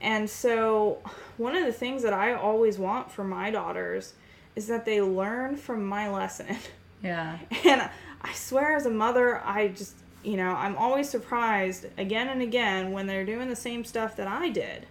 and 0.00 0.28
so 0.30 0.98
one 1.36 1.56
of 1.56 1.64
the 1.64 1.72
things 1.72 2.02
that 2.02 2.12
i 2.12 2.32
always 2.34 2.78
want 2.78 3.10
for 3.10 3.24
my 3.24 3.50
daughters 3.50 4.14
is 4.56 4.66
that 4.66 4.84
they 4.84 5.00
learn 5.00 5.56
from 5.56 5.84
my 5.86 6.10
lesson 6.10 6.56
Yeah. 7.02 7.38
and 7.64 7.88
i 8.22 8.32
swear 8.32 8.76
as 8.76 8.84
a 8.86 8.90
mother 8.90 9.40
i 9.44 9.68
just 9.68 9.94
you 10.22 10.36
know 10.36 10.50
i'm 10.50 10.76
always 10.76 11.08
surprised 11.08 11.86
again 11.98 12.28
and 12.28 12.42
again 12.42 12.92
when 12.92 13.06
they're 13.06 13.24
doing 13.24 13.48
the 13.48 13.56
same 13.56 13.84
stuff 13.84 14.16
that 14.16 14.26
i 14.26 14.48
did. 14.48 14.86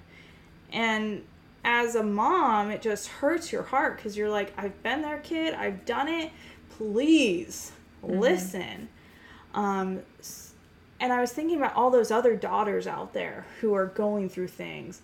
And 0.71 1.23
as 1.63 1.95
a 1.95 2.03
mom 2.03 2.71
it 2.71 2.81
just 2.81 3.07
hurts 3.07 3.51
your 3.51 3.63
heart 3.63 3.97
because 3.97 4.17
you're 4.17 4.29
like 4.29 4.53
i've 4.57 4.81
been 4.83 5.01
there 5.01 5.19
kid. 5.19 5.53
I've 5.53 5.85
done 5.85 6.07
it. 6.07 6.31
Please 6.77 7.71
listen. 8.01 8.89
Um, 9.53 10.01
and 10.99 11.11
i 11.13 11.21
was 11.21 11.31
thinking 11.31 11.57
about 11.57 11.75
all 11.75 11.89
those 11.89 12.11
other 12.11 12.35
daughters 12.35 12.87
out 12.87 13.13
there 13.13 13.45
who 13.61 13.73
are 13.73 13.87
going 13.87 14.29
through 14.29 14.49
things. 14.49 15.01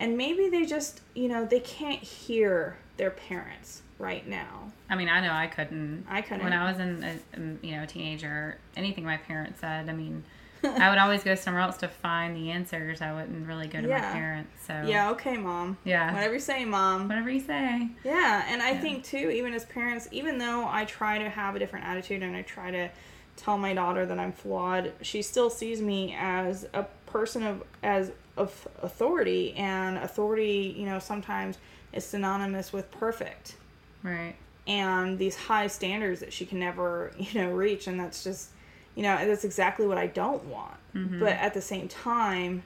And 0.00 0.16
maybe 0.16 0.48
they 0.48 0.64
just 0.64 1.00
you 1.14 1.28
know 1.28 1.44
they 1.44 1.60
can't 1.60 2.02
hear 2.02 2.78
their 2.96 3.10
parents 3.10 3.82
right 3.98 4.26
now 4.26 4.72
I 4.90 4.96
mean, 4.96 5.08
I 5.08 5.20
know 5.20 5.32
I 5.32 5.48
couldn't. 5.48 6.06
I 6.08 6.22
couldn't. 6.22 6.44
When 6.44 6.52
I 6.52 6.70
was 6.70 6.80
in, 6.80 7.04
a, 7.04 7.66
you 7.66 7.76
know, 7.76 7.82
a 7.82 7.86
teenager, 7.86 8.58
anything 8.74 9.04
my 9.04 9.18
parents 9.18 9.60
said, 9.60 9.88
I 9.88 9.92
mean, 9.92 10.24
I 10.64 10.88
would 10.88 10.98
always 10.98 11.22
go 11.22 11.34
somewhere 11.34 11.62
else 11.62 11.76
to 11.78 11.88
find 11.88 12.34
the 12.34 12.50
answers. 12.50 13.00
I 13.02 13.12
wouldn't 13.12 13.46
really 13.46 13.68
go 13.68 13.80
to 13.80 13.86
my 13.86 14.00
parents. 14.00 14.50
So 14.66 14.82
yeah 14.86 15.10
okay 15.10 15.36
mom 15.36 15.76
Yeah. 15.84 16.12
whatever 16.12 16.34
you 16.34 16.40
say 16.40 16.64
mom 16.64 17.08
whatever 17.08 17.30
you 17.30 17.40
say. 17.40 17.90
Yeah, 18.02 18.44
and 18.48 18.62
I 18.62 18.76
think 18.76 19.04
too, 19.04 19.30
even 19.30 19.52
as 19.54 19.64
parents, 19.66 20.08
even 20.10 20.38
though 20.38 20.66
I 20.68 20.84
try 20.84 21.18
to 21.18 21.28
have 21.28 21.54
a 21.54 21.58
different 21.58 21.84
attitude 21.86 22.22
and 22.22 22.34
I 22.34 22.42
try 22.42 22.70
to 22.70 22.88
tell 23.36 23.56
my 23.58 23.72
daughter 23.74 24.04
that 24.06 24.18
I'm 24.18 24.32
flawed, 24.32 24.92
she 25.02 25.22
still 25.22 25.50
sees 25.50 25.80
me 25.80 26.16
as 26.18 26.66
a 26.74 26.84
person 27.06 27.42
of 27.44 27.62
as 27.82 28.10
of 28.36 28.66
authority, 28.82 29.52
and 29.54 29.98
authority, 29.98 30.74
you 30.76 30.86
know, 30.86 30.98
sometimes 30.98 31.58
is 31.92 32.04
synonymous 32.04 32.72
with 32.72 32.90
perfect 32.90 33.56
Right. 34.02 34.34
and 34.66 35.18
these 35.18 35.34
high 35.36 35.66
standards 35.66 36.20
that 36.20 36.32
she 36.32 36.46
can 36.46 36.58
never, 36.60 37.12
you 37.18 37.40
know, 37.40 37.50
reach, 37.52 37.86
and 37.86 37.98
that's 37.98 38.22
just, 38.24 38.50
you 38.94 39.02
know, 39.02 39.16
that's 39.26 39.44
exactly 39.44 39.86
what 39.86 39.98
I 39.98 40.06
don't 40.06 40.44
want. 40.44 40.74
Mm-hmm. 40.94 41.20
But 41.20 41.32
at 41.32 41.54
the 41.54 41.60
same 41.60 41.88
time, 41.88 42.62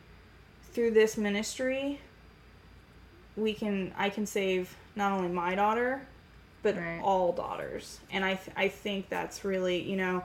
through 0.72 0.92
this 0.92 1.16
ministry, 1.16 2.00
we 3.36 3.54
can 3.54 3.92
I 3.96 4.10
can 4.10 4.26
save 4.26 4.76
not 4.96 5.12
only 5.12 5.28
my 5.28 5.54
daughter, 5.54 6.02
but 6.62 6.76
Right. 6.76 7.00
all 7.02 7.32
daughters, 7.32 7.98
and 8.10 8.24
I 8.24 8.34
th- 8.34 8.56
I 8.56 8.68
think 8.68 9.08
that's 9.08 9.44
really 9.44 9.80
you 9.82 9.96
know, 9.96 10.24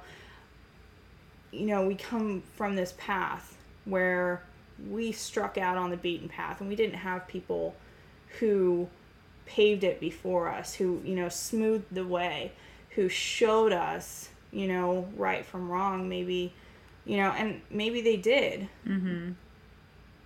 you 1.51 1.65
know, 1.67 1.87
we 1.87 1.95
come 1.95 2.43
from 2.55 2.75
this 2.75 2.93
path 2.97 3.57
where 3.85 4.41
we 4.89 5.11
struck 5.11 5.57
out 5.57 5.77
on 5.77 5.89
the 5.89 5.97
beaten 5.97 6.29
path, 6.29 6.59
and 6.59 6.69
we 6.69 6.75
didn't 6.75 6.95
have 6.99 7.27
people 7.27 7.75
who 8.39 8.87
paved 9.47 9.83
it 9.83 9.99
before 9.99 10.49
us, 10.49 10.75
who 10.75 11.01
you 11.03 11.15
know 11.15 11.29
smoothed 11.29 11.85
the 11.91 12.05
way, 12.05 12.51
who 12.91 13.09
showed 13.09 13.71
us, 13.73 14.29
you 14.51 14.67
know, 14.67 15.07
right 15.15 15.43
from 15.45 15.69
wrong, 15.69 16.07
maybe, 16.07 16.53
you 17.05 17.17
know, 17.17 17.29
and 17.31 17.61
maybe 17.71 18.01
they 18.01 18.17
did, 18.17 18.67
Mm-hmm. 18.87 19.31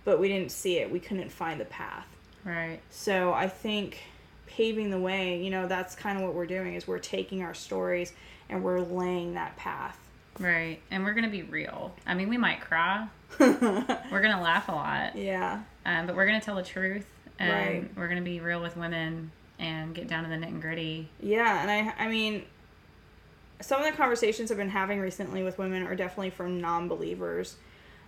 but 0.04 0.18
we 0.20 0.28
didn't 0.28 0.50
see 0.52 0.78
it. 0.78 0.90
We 0.90 1.00
couldn't 1.00 1.30
find 1.32 1.60
the 1.60 1.64
path. 1.66 2.06
Right. 2.44 2.80
So 2.90 3.32
I 3.32 3.48
think 3.48 3.98
paving 4.46 4.90
the 4.90 4.98
way, 4.98 5.42
you 5.42 5.50
know, 5.50 5.66
that's 5.68 5.94
kind 5.94 6.18
of 6.18 6.24
what 6.24 6.34
we're 6.34 6.46
doing 6.46 6.74
is 6.74 6.86
we're 6.88 6.98
taking 6.98 7.42
our 7.42 7.54
stories 7.54 8.12
and 8.50 8.62
we're 8.64 8.80
laying 8.80 9.34
that 9.34 9.56
path. 9.56 9.96
Right. 10.38 10.80
And 10.90 11.04
we're 11.04 11.14
gonna 11.14 11.28
be 11.30 11.42
real. 11.42 11.94
I 12.06 12.14
mean, 12.14 12.28
we 12.28 12.36
might 12.38 12.60
cry. 12.60 13.06
We're 13.38 14.20
gonna 14.20 14.42
laugh 14.42 14.68
a 14.68 14.72
lot. 14.72 15.16
Yeah. 15.16 15.62
Um, 15.86 16.06
but 16.06 16.14
we're 16.16 16.26
gonna 16.26 16.40
tell 16.40 16.56
the 16.56 16.62
truth, 16.62 17.06
and 17.38 17.50
Right. 17.50 17.90
we're 17.96 18.08
gonna 18.08 18.20
be 18.22 18.40
real 18.40 18.60
with 18.60 18.76
women 18.76 19.32
and 19.58 19.94
get 19.94 20.08
down 20.08 20.24
to 20.24 20.30
the 20.30 20.36
nit 20.36 20.50
and 20.50 20.62
gritty. 20.62 21.08
Yeah, 21.20 21.62
and 21.62 21.70
I 21.70 21.94
I 22.04 22.08
mean 22.08 22.44
some 23.60 23.80
of 23.80 23.90
the 23.90 23.96
conversations 23.96 24.50
I've 24.50 24.58
been 24.58 24.68
having 24.68 25.00
recently 25.00 25.42
with 25.42 25.56
women 25.58 25.86
are 25.86 25.94
definitely 25.94 26.30
from 26.30 26.60
non-believers. 26.60 27.56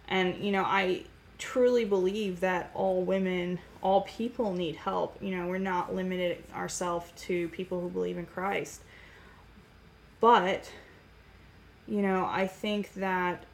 And 0.08 0.36
you 0.44 0.52
know, 0.52 0.64
I 0.64 1.04
truly 1.38 1.84
believe 1.84 2.40
that 2.40 2.70
all 2.74 3.02
women, 3.02 3.58
all 3.82 4.02
people 4.02 4.52
need 4.52 4.76
help. 4.76 5.20
You 5.22 5.36
know, 5.36 5.46
we're 5.46 5.58
not 5.58 5.94
limited 5.94 6.42
ourselves 6.54 7.10
to 7.22 7.48
people 7.48 7.80
who 7.80 7.88
believe 7.88 8.18
in 8.18 8.26
Christ. 8.26 8.82
But 10.20 10.70
you 11.86 12.00
know, 12.02 12.26
I 12.30 12.46
think 12.46 12.94
that 12.94 13.44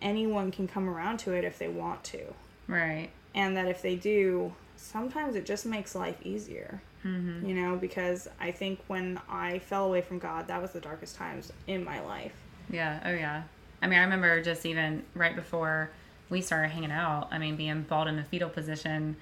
anyone 0.00 0.50
can 0.50 0.68
come 0.68 0.88
around 0.88 1.18
to 1.18 1.32
it 1.32 1.44
if 1.44 1.58
they 1.58 1.68
want 1.68 2.04
to. 2.04 2.34
Right. 2.66 3.10
And 3.34 3.56
that 3.56 3.66
if 3.66 3.80
they 3.82 3.96
do, 3.96 4.54
sometimes 4.82 5.36
it 5.36 5.46
just 5.46 5.64
makes 5.66 5.94
life 5.94 6.16
easier 6.24 6.82
Mm-hmm. 7.04 7.44
you 7.46 7.54
know 7.56 7.74
because 7.74 8.28
i 8.38 8.52
think 8.52 8.78
when 8.86 9.20
i 9.28 9.58
fell 9.58 9.86
away 9.86 10.02
from 10.02 10.20
god 10.20 10.46
that 10.46 10.62
was 10.62 10.70
the 10.70 10.78
darkest 10.78 11.16
times 11.16 11.52
in 11.66 11.82
my 11.82 11.98
life 12.00 12.32
Yeah. 12.70 13.00
Oh 13.04 13.10
yeah. 13.10 13.42
I 13.82 13.88
mean, 13.88 13.98
I 13.98 14.02
remember 14.04 14.40
just 14.40 14.64
even 14.64 15.02
right 15.14 15.34
before 15.34 15.90
we 16.30 16.40
started 16.40 16.68
hanging 16.68 16.92
out. 16.92 17.26
I 17.32 17.38
mean, 17.38 17.56
being 17.56 17.82
balled 17.82 18.06
in 18.06 18.16
a 18.20 18.24
fetal 18.24 18.48
position, 18.48 19.16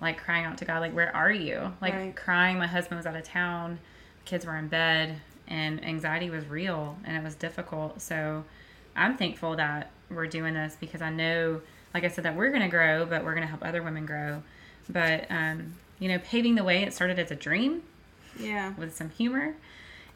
like 0.00 0.16
crying 0.22 0.44
out 0.44 0.58
to 0.58 0.64
God, 0.64 0.78
like, 0.78 0.94
"Where 0.94 1.14
are 1.14 1.32
you?" 1.32 1.72
Like 1.82 1.92
Right. 1.94 2.14
crying. 2.14 2.56
My 2.58 2.68
husband 2.68 2.98
was 2.98 3.06
out 3.06 3.16
of 3.16 3.24
town. 3.24 3.80
Kids 4.24 4.46
were 4.46 4.56
in 4.56 4.68
bed, 4.68 5.16
and 5.48 5.84
anxiety 5.84 6.30
was 6.30 6.46
real, 6.46 6.96
and 7.04 7.16
it 7.16 7.24
was 7.24 7.34
difficult. 7.34 8.00
So, 8.00 8.44
I'm 8.94 9.16
thankful 9.16 9.56
that 9.56 9.90
we're 10.08 10.28
doing 10.28 10.54
this 10.54 10.76
because 10.78 11.02
I 11.02 11.10
know, 11.10 11.60
like 11.92 12.04
I 12.04 12.08
said, 12.08 12.24
that 12.24 12.36
we're 12.36 12.50
going 12.50 12.62
to 12.62 12.68
grow, 12.68 13.04
but 13.04 13.24
we're 13.24 13.34
going 13.34 13.42
to 13.46 13.50
help 13.50 13.64
other 13.64 13.82
women 13.82 14.06
grow. 14.06 14.44
But 14.88 15.26
um, 15.30 15.74
you 15.98 16.08
know, 16.08 16.18
paving 16.18 16.54
the 16.54 16.64
way. 16.64 16.82
It 16.82 16.92
started 16.92 17.18
as 17.18 17.30
a 17.30 17.36
dream 17.36 17.82
yeah 18.38 18.74
with 18.76 18.96
some 18.96 19.10
humor 19.10 19.54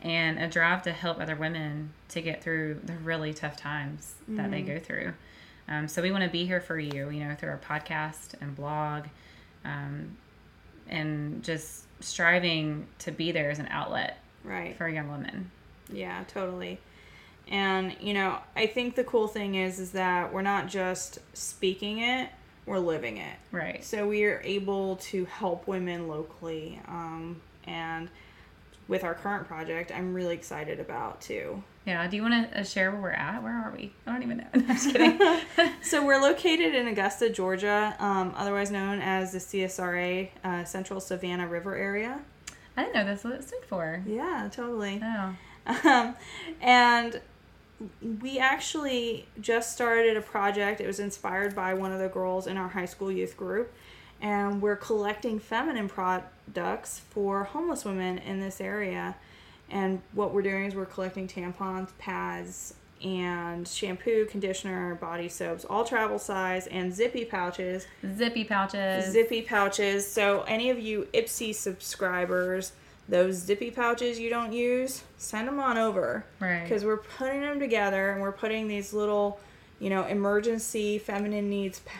and 0.02 0.38
a 0.40 0.48
drive 0.48 0.82
to 0.82 0.92
help 0.92 1.20
other 1.20 1.36
women 1.36 1.90
to 2.08 2.20
get 2.20 2.42
through 2.42 2.80
the 2.84 2.94
really 2.94 3.32
tough 3.32 3.56
times 3.56 4.14
that 4.28 4.50
they 4.50 4.62
go 4.62 4.78
through. 4.78 5.12
Um, 5.68 5.88
so 5.88 6.00
we 6.02 6.10
want 6.12 6.24
to 6.24 6.30
be 6.30 6.46
here 6.46 6.60
for 6.60 6.78
you, 6.78 7.10
you 7.10 7.24
know, 7.24 7.34
through 7.34 7.50
our 7.50 7.58
podcast 7.58 8.34
and 8.40 8.54
blog, 8.56 9.04
um, 9.64 10.16
and 10.88 11.42
just 11.42 11.84
striving 12.00 12.86
to 13.00 13.10
be 13.10 13.32
there 13.32 13.50
as 13.50 13.58
an 13.58 13.66
outlet 13.70 14.18
right 14.44 14.76
for 14.76 14.88
young 14.88 15.10
women. 15.10 15.50
yeah 15.92 16.22
totally 16.28 16.78
and 17.48 17.96
you 18.00 18.14
know 18.14 18.38
i 18.54 18.66
think 18.66 18.94
the 18.94 19.02
cool 19.04 19.26
thing 19.26 19.56
is 19.56 19.80
is 19.80 19.90
that 19.92 20.32
we're 20.32 20.42
not 20.42 20.68
just 20.68 21.18
speaking 21.34 21.98
it 21.98 22.30
we're 22.68 22.78
living 22.78 23.16
it 23.16 23.36
Right. 23.50 23.82
so 23.84 24.06
we 24.06 24.24
are 24.24 24.40
able 24.44 24.96
to 24.96 25.24
help 25.24 25.66
women 25.66 26.06
locally 26.08 26.80
um, 26.86 27.40
and 27.66 28.08
with 28.86 29.04
our 29.04 29.14
current 29.14 29.46
project 29.48 29.90
i'm 29.94 30.14
really 30.14 30.34
excited 30.34 30.78
about 30.80 31.20
too 31.20 31.62
Yeah. 31.86 32.06
Do 32.06 32.16
you 32.16 32.22
want 32.22 32.52
to 32.52 32.60
uh, 32.60 32.64
share 32.64 32.90
where 32.90 33.00
we're 33.00 33.10
at? 33.12 33.42
Where 33.42 33.52
are 33.64 33.72
we? 33.74 33.92
I 34.06 34.12
don't 34.12 34.22
even 34.22 34.36
know. 34.38 34.46
I'm 34.54 34.66
just 34.66 34.92
kidding. 34.92 35.18
So 35.80 36.04
we're 36.04 36.20
located 36.20 36.74
in 36.74 36.86
Augusta, 36.86 37.30
Georgia, 37.30 37.96
um, 37.98 38.34
otherwise 38.36 38.70
known 38.70 39.00
as 39.00 39.32
the 39.32 39.38
CSRA 39.38 40.28
uh, 40.44 40.64
Central 40.64 41.00
Savannah 41.00 41.48
River 41.48 41.74
area. 41.76 42.20
I 42.76 42.82
didn't 42.82 42.94
know 42.94 43.04
that's 43.06 43.24
what 43.24 43.32
it 43.34 43.44
stood 43.44 43.64
for. 43.64 44.02
Yeah, 44.06 44.48
totally. 44.52 45.00
Oh. 45.02 45.34
Um, 45.84 46.14
and 46.60 47.20
we 48.20 48.38
actually 48.38 49.26
just 49.40 49.72
started 49.72 50.16
a 50.16 50.20
project. 50.20 50.80
It 50.80 50.86
was 50.86 51.00
inspired 51.00 51.54
by 51.54 51.74
one 51.74 51.92
of 51.92 52.00
the 52.00 52.08
girls 52.08 52.46
in 52.46 52.56
our 52.56 52.68
high 52.68 52.86
school 52.86 53.10
youth 53.10 53.36
group. 53.36 53.72
And 54.20 54.60
we're 54.60 54.76
collecting 54.76 55.38
feminine 55.38 55.88
products 55.88 57.00
for 57.10 57.44
homeless 57.44 57.84
women 57.84 58.18
in 58.18 58.40
this 58.40 58.60
area. 58.60 59.16
And 59.70 60.02
what 60.12 60.34
we're 60.34 60.42
doing 60.42 60.64
is 60.64 60.74
we're 60.74 60.86
collecting 60.86 61.28
tampons, 61.28 61.90
pads, 61.98 62.74
and 63.04 63.66
shampoo, 63.66 64.26
conditioner, 64.26 64.96
body 64.96 65.28
soaps, 65.28 65.64
all 65.64 65.84
travel 65.84 66.18
size, 66.18 66.66
and 66.66 66.92
zippy 66.92 67.24
pouches. 67.24 67.86
Zippy 68.16 68.44
pouches. 68.44 69.12
Zippy 69.12 69.42
pouches. 69.42 70.10
So, 70.10 70.42
any 70.48 70.70
of 70.70 70.78
you 70.78 71.06
Ipsy 71.12 71.54
subscribers, 71.54 72.72
those 73.08 73.36
zippy 73.36 73.70
pouches 73.70 74.18
you 74.18 74.28
don't 74.28 74.52
use, 74.52 75.02
send 75.16 75.48
them 75.48 75.58
on 75.58 75.78
over 75.78 76.24
Right. 76.40 76.62
because 76.62 76.84
we're 76.84 76.98
putting 76.98 77.40
them 77.40 77.58
together 77.58 78.10
and 78.10 78.20
we're 78.20 78.32
putting 78.32 78.68
these 78.68 78.92
little, 78.92 79.40
you 79.80 79.88
know, 79.90 80.04
emergency 80.04 80.98
feminine 80.98 81.48
needs 81.48 81.80
p- 81.80 81.90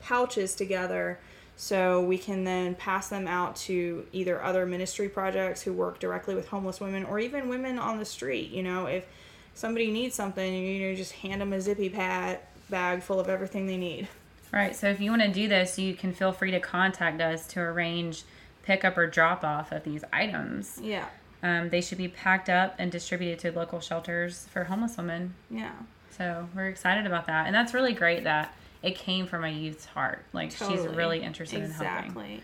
pouches 0.00 0.54
together 0.54 1.18
so 1.56 2.02
we 2.02 2.18
can 2.18 2.42
then 2.44 2.74
pass 2.74 3.08
them 3.08 3.28
out 3.28 3.54
to 3.54 4.04
either 4.12 4.42
other 4.42 4.66
ministry 4.66 5.08
projects 5.08 5.62
who 5.62 5.72
work 5.72 6.00
directly 6.00 6.34
with 6.34 6.48
homeless 6.48 6.80
women 6.80 7.04
or 7.04 7.20
even 7.20 7.48
women 7.48 7.78
on 7.78 7.98
the 7.98 8.04
street. 8.04 8.50
You 8.50 8.64
know, 8.64 8.86
if 8.86 9.06
somebody 9.54 9.92
needs 9.92 10.14
something, 10.16 10.52
you 10.66 10.88
know, 10.88 10.94
just 10.96 11.12
hand 11.12 11.40
them 11.40 11.52
a 11.52 11.60
zippy 11.60 11.88
pad 11.88 12.40
bag 12.68 13.02
full 13.02 13.20
of 13.20 13.28
everything 13.28 13.66
they 13.66 13.76
need. 13.76 14.08
Right. 14.52 14.74
So 14.74 14.88
if 14.88 15.00
you 15.00 15.10
want 15.10 15.22
to 15.22 15.28
do 15.28 15.46
this, 15.46 15.78
you 15.78 15.94
can 15.94 16.12
feel 16.12 16.32
free 16.32 16.50
to 16.50 16.58
contact 16.60 17.20
us 17.20 17.46
to 17.48 17.60
arrange 17.60 18.24
pickup 18.62 18.96
or 18.96 19.06
drop 19.06 19.44
off 19.44 19.72
of 19.72 19.84
these 19.84 20.04
items. 20.12 20.78
Yeah. 20.82 21.06
Um, 21.42 21.70
they 21.70 21.80
should 21.80 21.98
be 21.98 22.08
packed 22.08 22.48
up 22.48 22.76
and 22.78 22.92
distributed 22.92 23.38
to 23.40 23.58
local 23.58 23.80
shelters 23.80 24.46
for 24.52 24.64
homeless 24.64 24.96
women. 24.96 25.34
Yeah. 25.50 25.72
So 26.10 26.48
we're 26.54 26.68
excited 26.68 27.06
about 27.06 27.26
that, 27.26 27.46
and 27.46 27.54
that's 27.54 27.74
really 27.74 27.94
great 27.94 28.24
that 28.24 28.54
it 28.82 28.96
came 28.96 29.26
from 29.26 29.44
a 29.44 29.50
youth's 29.50 29.86
heart. 29.86 30.24
Like 30.32 30.50
she's 30.50 30.86
really 30.86 31.22
interested 31.22 31.62
in 31.62 31.70
helping. 31.70 32.04
exactly 32.04 32.42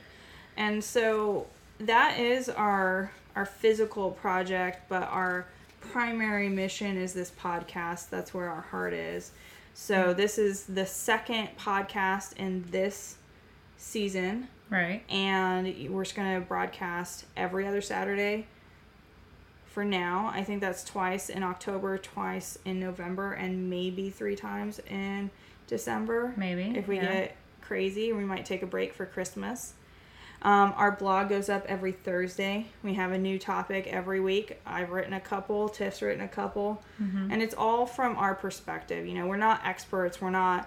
and 0.58 0.82
so 0.84 1.46
that 1.78 2.18
is 2.18 2.50
our 2.50 3.10
our 3.34 3.46
physical 3.46 4.10
project 4.10 4.86
but 4.90 5.04
our 5.04 5.46
primary 5.80 6.48
mission 6.50 6.98
is 6.98 7.14
this 7.14 7.30
podcast 7.30 8.10
that's 8.10 8.34
where 8.34 8.50
our 8.50 8.60
heart 8.62 8.92
is 8.92 9.30
so 9.72 10.12
this 10.12 10.36
is 10.36 10.64
the 10.64 10.84
second 10.84 11.48
podcast 11.56 12.36
in 12.36 12.64
this 12.70 13.16
season 13.78 14.48
Right. 14.70 15.02
and 15.08 15.66
we're 15.90 16.04
just 16.04 16.14
going 16.16 16.34
to 16.40 16.46
broadcast 16.46 17.24
every 17.36 17.66
other 17.66 17.80
saturday 17.80 18.46
for 19.66 19.84
now 19.84 20.30
i 20.34 20.42
think 20.44 20.60
that's 20.60 20.84
twice 20.84 21.28
in 21.30 21.42
october 21.42 21.96
twice 21.98 22.58
in 22.64 22.78
november 22.80 23.32
and 23.32 23.70
maybe 23.70 24.10
three 24.10 24.36
times 24.36 24.78
in 24.90 25.30
december 25.66 26.34
Maybe. 26.36 26.76
if 26.76 26.86
we 26.88 26.96
yeah. 26.96 27.12
get 27.12 27.36
crazy, 27.60 28.12
we 28.14 28.24
might 28.24 28.46
take 28.46 28.62
a 28.62 28.66
break 28.66 28.94
for 28.94 29.04
Christmas. 29.04 29.74
Um, 30.40 30.72
our 30.78 30.92
blog 30.92 31.28
goes 31.28 31.50
up 31.50 31.66
every 31.66 31.92
Thursday. 31.92 32.68
We 32.82 32.94
have 32.94 33.12
a 33.12 33.18
new 33.18 33.38
topic 33.38 33.86
every 33.88 34.20
week. 34.20 34.58
I've 34.64 34.88
written 34.88 35.12
a 35.12 35.20
couple, 35.20 35.68
Tiff's 35.68 36.00
written 36.00 36.24
a 36.24 36.28
couple, 36.28 36.82
Mm-hmm. 37.02 37.30
and 37.30 37.42
it's 37.42 37.54
all 37.54 37.84
from 37.84 38.16
our 38.16 38.34
perspective. 38.34 39.06
You 39.06 39.12
know, 39.12 39.26
we're 39.26 39.36
not 39.36 39.60
experts, 39.66 40.18
we're 40.18 40.30
not 40.30 40.66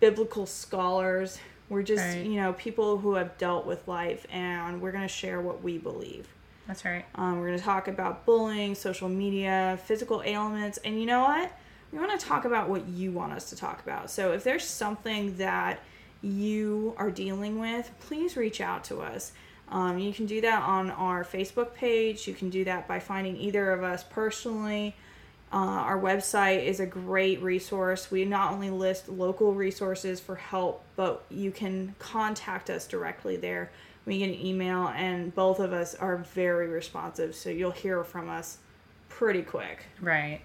biblical 0.00 0.44
scholars. 0.44 1.38
We're 1.72 1.82
just, 1.82 2.04
Right. 2.04 2.26
you 2.26 2.36
know, 2.36 2.52
people 2.52 2.98
who 2.98 3.14
have 3.14 3.38
dealt 3.38 3.64
with 3.64 3.88
life, 3.88 4.26
and 4.30 4.82
we're 4.82 4.92
going 4.92 5.04
to 5.04 5.08
share 5.08 5.40
what 5.40 5.62
we 5.62 5.78
believe. 5.78 6.28
That's 6.66 6.84
right. 6.84 7.06
Um, 7.14 7.40
we're 7.40 7.46
going 7.46 7.58
to 7.58 7.64
talk 7.64 7.88
about 7.88 8.26
bullying, 8.26 8.74
social 8.74 9.08
media, 9.08 9.78
physical 9.86 10.22
ailments, 10.22 10.78
and 10.84 11.00
you 11.00 11.06
know 11.06 11.22
what? 11.22 11.50
We 11.90 11.98
want 11.98 12.18
to 12.18 12.24
talk 12.26 12.44
about 12.44 12.68
what 12.68 12.86
you 12.88 13.10
want 13.10 13.32
us 13.32 13.48
to 13.50 13.56
talk 13.56 13.82
about. 13.82 14.10
So 14.10 14.32
if 14.32 14.44
there's 14.44 14.64
something 14.64 15.38
that 15.38 15.80
you 16.20 16.94
are 16.98 17.10
dealing 17.10 17.58
with, 17.58 17.90
please 18.00 18.36
reach 18.36 18.60
out 18.60 18.84
to 18.84 19.00
us. 19.00 19.32
Um, 19.70 19.98
you 19.98 20.12
can 20.12 20.26
do 20.26 20.42
that 20.42 20.62
on 20.62 20.90
our 20.90 21.24
Facebook 21.24 21.72
page. 21.72 22.28
You 22.28 22.34
can 22.34 22.50
do 22.50 22.64
that 22.64 22.86
by 22.86 23.00
finding 23.00 23.34
either 23.38 23.72
of 23.72 23.82
us 23.82 24.04
personally. 24.04 24.94
Uh, 25.52 25.56
our 25.56 26.00
website 26.00 26.64
is 26.64 26.80
a 26.80 26.86
great 26.86 27.42
resource. 27.42 28.10
We 28.10 28.24
not 28.24 28.52
only 28.52 28.70
list 28.70 29.10
local 29.10 29.52
resources 29.52 30.18
for 30.18 30.36
help, 30.36 30.82
but 30.96 31.24
you 31.30 31.50
can 31.50 31.94
contact 31.98 32.70
us 32.70 32.86
directly 32.86 33.36
there. 33.36 33.70
We 34.06 34.18
get 34.18 34.30
an 34.30 34.46
email, 34.46 34.88
and 34.88 35.34
both 35.34 35.60
of 35.60 35.74
us 35.74 35.94
are 35.94 36.16
very 36.16 36.68
responsive, 36.68 37.34
so 37.34 37.50
you'll 37.50 37.70
hear 37.70 38.02
from 38.02 38.30
us 38.30 38.58
pretty 39.10 39.42
quick. 39.42 39.84
Right. 40.00 40.40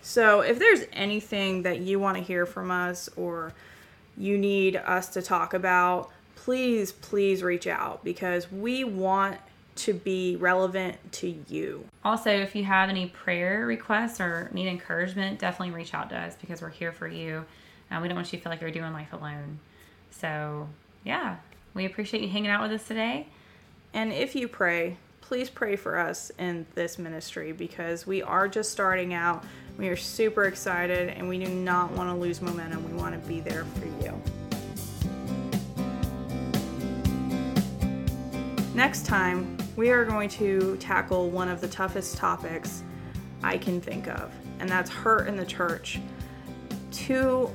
So, 0.00 0.40
if 0.40 0.58
there's 0.58 0.84
anything 0.92 1.62
that 1.64 1.80
you 1.80 1.98
want 1.98 2.16
to 2.16 2.22
hear 2.22 2.46
from 2.46 2.70
us 2.70 3.08
or 3.16 3.52
you 4.16 4.38
need 4.38 4.76
us 4.76 5.08
to 5.10 5.22
talk 5.22 5.54
about, 5.54 6.10
please, 6.36 6.92
please 6.92 7.42
reach 7.42 7.66
out 7.66 8.02
because 8.04 8.50
we 8.50 8.84
want 8.84 9.36
to 9.84 9.94
be 9.94 10.36
relevant 10.36 10.96
to 11.12 11.34
you. 11.48 11.84
Also, 12.04 12.30
if 12.30 12.54
you 12.54 12.64
have 12.64 12.88
any 12.88 13.06
prayer 13.06 13.66
requests 13.66 14.20
or 14.20 14.50
need 14.52 14.68
encouragement, 14.68 15.38
definitely 15.38 15.74
reach 15.74 15.94
out 15.94 16.10
to 16.10 16.18
us 16.18 16.36
because 16.40 16.60
we're 16.60 16.70
here 16.70 16.92
for 16.92 17.08
you. 17.08 17.44
And 17.90 18.02
we 18.02 18.08
don't 18.08 18.16
want 18.16 18.32
you 18.32 18.38
to 18.38 18.42
feel 18.42 18.50
like 18.50 18.60
you're 18.60 18.70
doing 18.70 18.92
life 18.92 19.12
alone. 19.12 19.58
So, 20.10 20.68
yeah, 21.04 21.36
we 21.74 21.86
appreciate 21.86 22.22
you 22.22 22.28
hanging 22.28 22.50
out 22.50 22.62
with 22.62 22.72
us 22.72 22.86
today. 22.86 23.26
And 23.92 24.12
if 24.12 24.34
you 24.34 24.48
pray, 24.48 24.96
please 25.20 25.48
pray 25.48 25.76
for 25.76 25.98
us 25.98 26.30
in 26.38 26.66
this 26.74 26.98
ministry 26.98 27.52
because 27.52 28.06
we 28.06 28.22
are 28.22 28.48
just 28.48 28.70
starting 28.70 29.14
out. 29.14 29.44
We 29.78 29.88
are 29.88 29.96
super 29.96 30.44
excited 30.44 31.08
and 31.08 31.28
we 31.28 31.38
do 31.38 31.50
not 31.50 31.92
want 31.92 32.10
to 32.10 32.14
lose 32.14 32.42
momentum. 32.42 32.88
We 32.88 32.96
want 33.00 33.20
to 33.20 33.28
be 33.28 33.40
there 33.40 33.64
for 33.64 33.86
you. 34.04 34.20
Next 38.74 39.04
time, 39.04 39.56
we 39.80 39.88
are 39.88 40.04
going 40.04 40.28
to 40.28 40.76
tackle 40.76 41.30
one 41.30 41.48
of 41.48 41.62
the 41.62 41.68
toughest 41.68 42.18
topics 42.18 42.82
I 43.42 43.56
can 43.56 43.80
think 43.80 44.08
of, 44.08 44.30
and 44.58 44.68
that's 44.68 44.90
hurt 44.90 45.26
in 45.26 45.36
the 45.36 45.46
church. 45.46 45.98
Too 46.90 47.50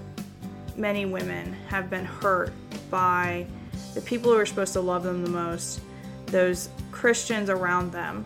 many 0.76 1.06
women 1.06 1.54
have 1.68 1.88
been 1.88 2.04
hurt 2.04 2.52
by 2.90 3.46
the 3.94 4.02
people 4.02 4.32
who 4.32 4.40
are 4.40 4.46
supposed 4.48 4.74
to 4.74 4.82
love 4.82 5.04
them 5.04 5.24
the 5.24 5.30
most, 5.30 5.82
those 6.26 6.70
Christians 6.92 7.52
around 7.52 7.92
them. 7.92 8.26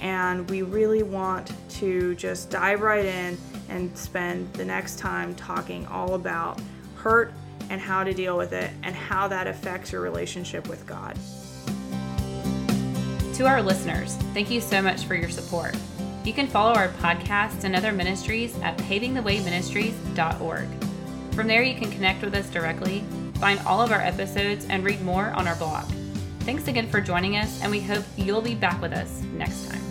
And 0.00 0.46
we 0.50 0.60
really 0.60 1.02
want 1.02 1.50
to 1.76 2.14
just 2.16 2.50
dive 2.50 2.82
right 2.82 3.06
in 3.06 3.38
and 3.70 3.96
spend 3.96 4.52
the 4.52 4.66
next 4.66 4.98
time 4.98 5.34
talking 5.34 5.86
all 5.86 6.12
about 6.12 6.60
hurt 6.96 7.32
and 7.70 7.80
how 7.80 8.04
to 8.04 8.12
deal 8.12 8.36
with 8.36 8.52
it 8.52 8.70
and 8.82 8.94
how 8.94 9.28
that 9.28 9.46
affects 9.46 9.92
your 9.92 10.02
relationship 10.02 10.68
with 10.68 10.86
God. 10.86 11.16
To 13.40 13.46
our 13.46 13.62
listeners, 13.62 14.16
thank 14.34 14.50
you 14.50 14.60
so 14.60 14.82
much 14.82 15.04
for 15.04 15.14
your 15.14 15.30
support. 15.30 15.74
You 16.24 16.34
can 16.34 16.46
follow 16.46 16.74
our 16.74 16.88
podcast 16.88 17.64
and 17.64 17.74
other 17.74 17.90
ministries 17.90 18.54
at 18.58 18.76
pavingthewayministries.org. 18.76 20.68
From 21.32 21.46
there, 21.46 21.62
you 21.62 21.74
can 21.74 21.90
connect 21.90 22.22
with 22.22 22.34
us 22.34 22.50
directly, 22.50 23.02
find 23.36 23.58
all 23.60 23.80
of 23.80 23.92
our 23.92 24.00
episodes, 24.02 24.66
and 24.68 24.84
read 24.84 25.00
more 25.00 25.30
on 25.30 25.48
our 25.48 25.56
blog. 25.56 25.90
Thanks 26.40 26.68
again 26.68 26.90
for 26.90 27.00
joining 27.00 27.38
us, 27.38 27.62
and 27.62 27.70
we 27.70 27.80
hope 27.80 28.04
you'll 28.18 28.42
be 28.42 28.54
back 28.54 28.78
with 28.82 28.92
us 28.92 29.22
next 29.32 29.70
time. 29.70 29.89